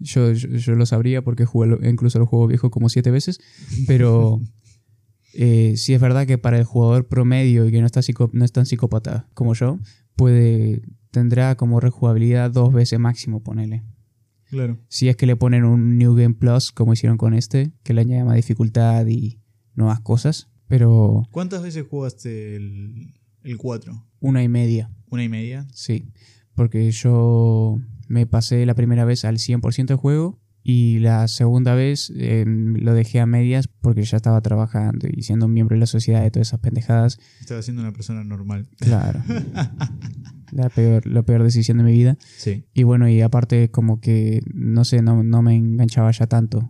[0.00, 3.40] Yo, yo, yo lo sabría porque jugué lo- incluso el juego viejo como siete veces,
[3.86, 4.40] pero
[5.34, 8.44] eh, sí es verdad que para el jugador promedio y que no, está psico- no
[8.44, 9.78] es tan psicópata como yo,
[10.16, 13.82] puede tendrá como rejugabilidad dos veces máximo, ponele.
[14.50, 14.78] Claro.
[14.88, 18.00] Si es que le ponen un New Game Plus, como hicieron con este, que le
[18.02, 19.40] añade más dificultad y
[19.74, 20.48] nuevas cosas.
[20.66, 24.04] Pero ¿Cuántas veces jugaste el, el 4?
[24.20, 25.66] una y media, ¿Una y media?
[25.72, 26.10] sí.
[26.54, 27.78] Porque yo
[28.08, 32.94] me pasé la primera vez al 100% del juego y la segunda vez eh, lo
[32.94, 36.32] dejé a medias porque ya estaba trabajando y siendo un miembro de la sociedad de
[36.32, 37.20] todas esas pendejadas.
[37.40, 38.68] Estaba siendo una persona normal.
[38.78, 39.22] Claro.
[40.52, 42.16] la, peor, la peor decisión de mi vida.
[42.36, 42.64] Sí.
[42.74, 46.68] Y bueno, y aparte como que, no sé, no, no me enganchaba ya tanto.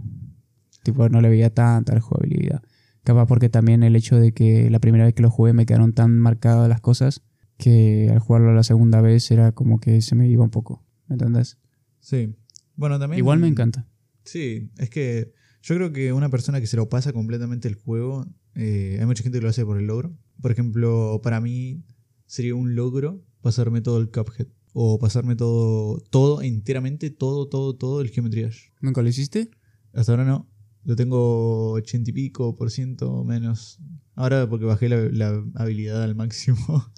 [0.82, 2.62] Tipo, no le veía tanta jugabilidad.
[3.04, 5.92] Capaz porque también el hecho de que la primera vez que lo jugué me quedaron
[5.92, 7.22] tan marcadas las cosas
[7.56, 10.84] que al jugarlo la segunda vez era como que se me iba un poco.
[11.06, 11.58] ¿Me entendés?
[12.00, 12.36] Sí.
[12.76, 13.18] Bueno, también.
[13.18, 13.88] Igual me encanta.
[14.24, 18.26] Sí, es que yo creo que una persona que se lo pasa completamente el juego,
[18.54, 20.16] eh, hay mucha gente que lo hace por el logro.
[20.40, 21.84] Por ejemplo, para mí
[22.26, 24.49] sería un logro pasarme todo el Cuphead.
[24.74, 28.59] O pasarme todo, todo, enteramente, todo, todo, todo el Geometry Dash.
[28.82, 29.51] ¿Nunca lo hiciste?
[29.94, 30.46] Hasta ahora no.
[30.84, 33.78] Lo tengo ochenta y pico por ciento menos.
[34.14, 36.59] Ahora porque bajé la, la habilidad al máximo.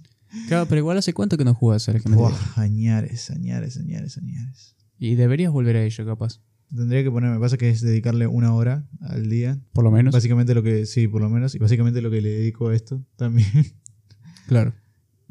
[0.47, 2.59] Claro, pero igual hace cuánto que no jugas al Geometry Buah, Dash?
[2.59, 4.77] añares, añares, añares, añares.
[4.97, 6.41] Y deberías volver a ello, capaz.
[6.69, 9.61] Tendría que ponerme, pasa que es dedicarle una hora al día.
[9.73, 10.13] Por lo menos.
[10.15, 13.05] Básicamente lo que, sí, por lo menos, y básicamente lo que le dedico a esto
[13.17, 13.51] también.
[14.47, 14.73] Claro.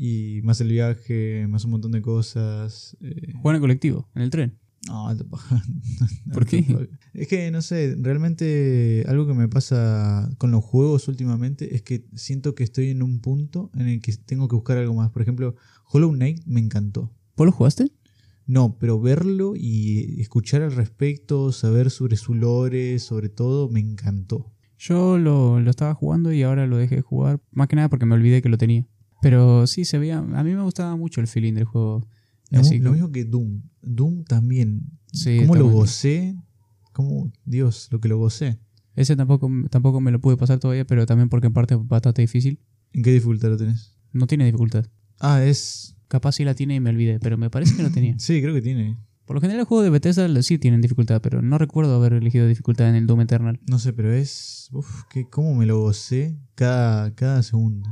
[0.02, 2.96] Y más el viaje, más un montón de cosas.
[3.02, 4.58] eh, Juega en colectivo, en el tren.
[4.88, 5.10] no.
[6.34, 6.90] ¿Por qué?
[7.14, 12.06] Es que, no sé, realmente algo que me pasa con los juegos últimamente es que
[12.16, 15.10] siento que estoy en un punto en el que tengo que buscar algo más.
[15.10, 15.56] Por ejemplo,
[15.92, 17.12] Hollow Knight me encantó.
[17.36, 17.92] ¿Vos lo jugaste?
[18.46, 24.54] No, pero verlo y escuchar al respecto, saber sobre su lore, sobre todo, me encantó.
[24.78, 27.42] Yo lo, lo estaba jugando y ahora lo dejé de jugar.
[27.52, 28.88] Más que nada porque me olvidé que lo tenía.
[29.22, 30.20] Pero sí, se veía.
[30.20, 32.08] A mí me gustaba mucho el feeling del juego.
[32.50, 33.62] Lo, Así lo mismo que Doom.
[33.82, 34.84] Doom también.
[35.12, 36.36] Sí, ¿Cómo lo gocé?
[36.94, 37.32] ¿Cómo?
[37.46, 38.60] Dios, lo que lo gocé.
[38.96, 42.22] Ese tampoco, tampoco me lo pude pasar todavía, pero también porque en parte es bastante
[42.22, 42.60] difícil.
[42.94, 43.96] ¿En qué dificultad lo tenés?
[44.12, 44.86] No tiene dificultad.
[45.20, 45.96] Ah, es.
[46.08, 48.16] Capaz sí la tiene y me olvidé, pero me parece que no tenía.
[48.20, 48.98] Sí, creo que tiene.
[49.26, 52.48] Por lo general, el juego de Bethesda sí tienen dificultad, pero no recuerdo haber elegido
[52.48, 53.60] dificultad en el Doom Eternal.
[53.70, 54.70] No sé, pero es.
[54.72, 57.88] Uf, que ¿cómo me lo gocé cada, cada segundo?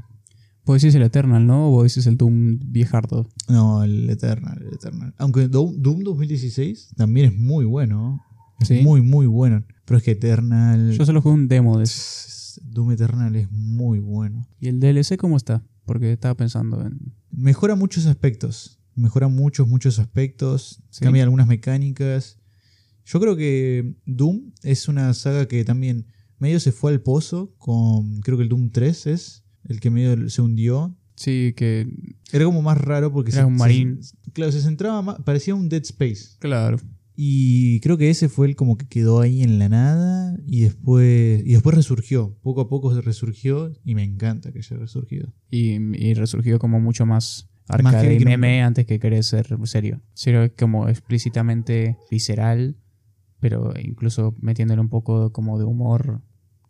[0.68, 1.72] Vos decís el Eternal, ¿no?
[1.72, 3.30] O decís el Doom viejardo.
[3.47, 5.13] No, el Eternal, el Eternal.
[5.18, 7.97] Aunque Doom, Doom 2016 también es muy bueno.
[7.97, 8.22] ¿no?
[8.59, 8.82] Es Sí.
[8.82, 9.63] muy, muy bueno.
[9.86, 10.91] Pero es que Eternal.
[10.91, 12.59] Yo solo jugué un demo de eso.
[12.65, 14.45] Doom Eternal es muy bueno.
[14.59, 15.63] ¿Y el DLC cómo está?
[15.86, 17.13] Porque estaba pensando en...
[17.32, 18.80] Mejora muchos aspectos.
[18.95, 20.84] Mejora muchos, muchos aspectos.
[20.89, 21.05] Sí.
[21.05, 22.39] Cambia algunas mecánicas.
[23.05, 26.07] Yo creo que Doom es una saga que también
[26.39, 28.20] medio se fue al pozo con.
[28.22, 30.95] Creo que el Doom 3 es el que medio se hundió.
[31.15, 31.88] Sí, que...
[32.32, 33.99] Era como más raro porque Era se, un se- marín.
[34.34, 35.20] claro, se centraba más.
[35.24, 36.38] Parecía un Dead Space.
[36.39, 36.78] Claro.
[37.15, 40.38] Y creo que ese fue el como que quedó ahí en la nada.
[40.45, 41.41] Y después.
[41.43, 42.38] Y después resurgió.
[42.43, 43.72] Poco a poco se resurgió.
[43.84, 45.34] Y me encanta que haya resurgido.
[45.49, 50.01] Y, y resurgió como mucho más arcade y que meme antes que querer ser serio.
[50.13, 52.78] Serio como explícitamente visceral,
[53.39, 56.22] pero incluso metiéndole un poco como de humor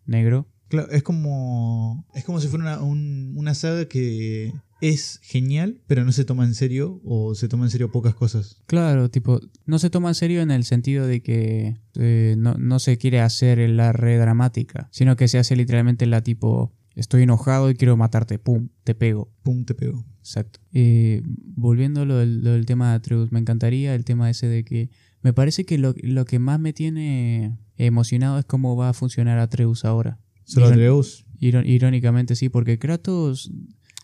[0.06, 0.48] negro.
[0.70, 2.06] Claro, es como.
[2.14, 6.44] Es como si fuera una, un- una saga que es genial, pero no se toma
[6.46, 7.02] en serio.
[7.04, 8.62] O se toma en serio pocas cosas.
[8.68, 12.80] Claro, tipo, no se toma en serio en el sentido de que eh, no, no
[12.80, 17.70] se quiere hacer la re dramática, sino que se hace literalmente la tipo, estoy enojado
[17.70, 19.32] y quiero matarte, pum, te pego.
[19.44, 20.06] Pum, te pego.
[20.20, 20.60] Exacto.
[20.74, 21.22] Eh,
[21.56, 24.64] volviendo a lo del, lo del tema de Atreus, me encantaría el tema ese de
[24.66, 24.90] que
[25.22, 29.40] me parece que lo, lo que más me tiene emocionado es cómo va a funcionar
[29.40, 30.20] Atreus ahora.
[30.48, 31.26] Solo Atreus.
[31.40, 33.52] irón- irónicamente sí, porque Kratos,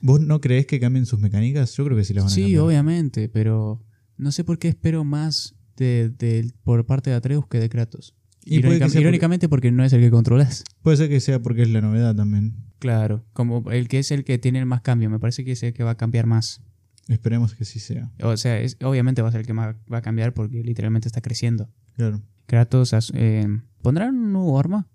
[0.01, 1.75] ¿Vos no creés que cambien sus mecánicas?
[1.77, 2.61] Yo creo que sí las van a sí, cambiar.
[2.63, 3.81] obviamente, pero
[4.17, 8.13] no sé por qué espero más de, de- por parte de Atreus que de Kratos.
[8.45, 10.65] Y Irónica- irónicamente porque no es el que controlas.
[10.81, 12.57] Puede ser que sea porque es la novedad también.
[12.79, 15.63] Claro, como el que es el que tiene el más cambio, me parece que es
[15.63, 16.61] el que va a cambiar más.
[17.07, 18.11] Esperemos que sí sea.
[18.21, 21.07] O sea, es, obviamente va a ser el que más va a cambiar porque literalmente
[21.07, 21.69] está creciendo.
[21.93, 22.21] Claro.
[22.45, 23.47] Kratos eh,
[23.81, 24.89] ¿pondrán un nuevo arma?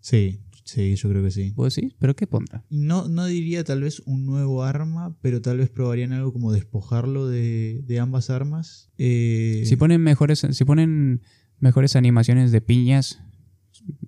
[0.00, 0.40] Sí,
[0.70, 1.52] Sí, yo creo que sí.
[1.56, 1.94] ¿Vos decís?
[1.98, 2.62] ¿Pero qué pondrá?
[2.68, 7.26] No, no diría tal vez un nuevo arma, pero tal vez probarían algo como despojarlo
[7.26, 8.90] de, de ambas armas.
[8.98, 11.22] Eh, Si ponen mejores, si ponen
[11.58, 13.18] mejores animaciones de piñas,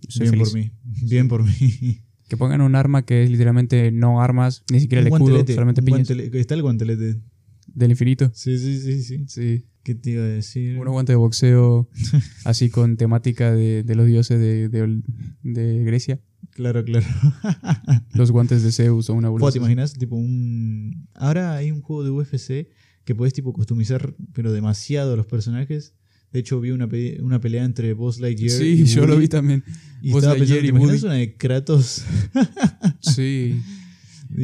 [0.08, 0.50] soy bien feliz.
[0.50, 0.70] por mí.
[1.08, 2.00] Bien por mí.
[2.28, 5.80] Que pongan un arma que es literalmente no armas, ni siquiera el Un escudo, solamente
[5.80, 7.22] un piñas Está el guantelete.
[7.68, 8.30] del infinito.
[8.34, 9.24] Sí, sí, sí, sí.
[9.28, 9.64] Sí.
[9.82, 10.76] ¿Qué te iba a decir?
[10.78, 11.88] Unos guantes de boxeo
[12.44, 15.02] así con temática de, de los dioses de, de-
[15.42, 16.20] de Grecia.
[16.60, 17.06] Claro, claro.
[18.12, 19.54] Los guantes de Zeus o una ¿Vos bolsa.
[19.54, 19.94] te imaginas?
[19.94, 21.08] Tipo un.
[21.14, 22.68] Ahora hay un juego de UFC
[23.04, 25.94] que podés tipo customizar, pero demasiado a los personajes.
[26.32, 29.26] De hecho, vi una, pe- una pelea entre Boss Lightyear Sí, y yo lo vi
[29.28, 29.64] también.
[30.02, 32.04] Y Buzz estaba Lightyear pensando, ¿te y una de Kratos?
[33.00, 33.60] Sí.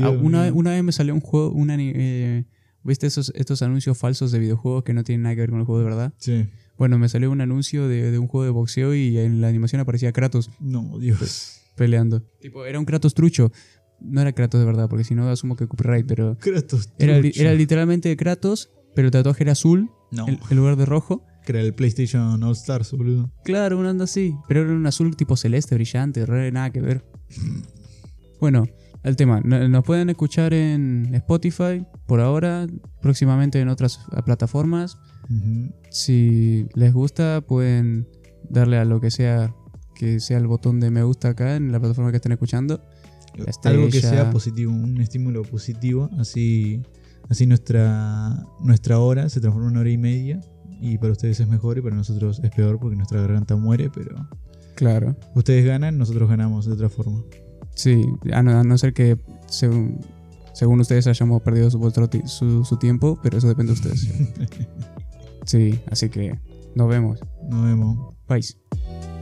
[0.03, 2.45] Ah, una, una vez me salió un juego, una, eh,
[2.83, 5.65] ¿viste esos, estos anuncios falsos de videojuegos que no tienen nada que ver con el
[5.65, 6.13] juego de verdad?
[6.19, 6.47] Sí.
[6.77, 9.81] Bueno, me salió un anuncio de, de un juego de boxeo y en la animación
[9.81, 11.61] aparecía Kratos No, Dios.
[11.77, 12.23] Peleando.
[12.41, 13.53] Tipo, era un Kratos trucho.
[14.01, 16.93] No era Kratos de verdad, porque si no asumo que copyright, pero Kratos.
[16.97, 17.41] trucho.
[17.41, 21.25] era literalmente Kratos, pero el tatuaje era azul No, en, en lugar de rojo.
[21.45, 23.31] que era el PlayStation All Stars, boludo.
[23.45, 27.05] Claro, un anda así, pero era un azul tipo celeste, brillante, re nada que ver.
[28.41, 28.67] Bueno,
[29.03, 32.67] el tema, no- nos pueden escuchar en Spotify por ahora,
[33.01, 34.99] próximamente en otras plataformas.
[35.91, 38.09] Si les gusta, pueden
[38.51, 39.55] darle a lo que sea
[39.99, 42.83] que sea el botón de me gusta acá en la plataforma que estén escuchando.
[43.65, 46.83] Algo que sea positivo, un estímulo positivo, así,
[47.29, 50.41] así nuestra, nuestra hora se transforma en una hora y media.
[50.81, 54.29] Y para ustedes es mejor y para nosotros es peor porque nuestra garganta muere, pero
[54.75, 55.17] Claro.
[55.35, 57.23] ustedes ganan, nosotros ganamos de otra forma.
[57.75, 59.19] Sí, a no, a no ser que
[59.49, 60.01] según,
[60.55, 64.07] según ustedes hayamos perdido su, su tiempo, pero eso depende de ustedes.
[65.47, 66.41] Sí, así que
[66.75, 67.21] nos vemos.
[67.49, 68.15] Nos vemos.
[68.29, 69.16] Bye.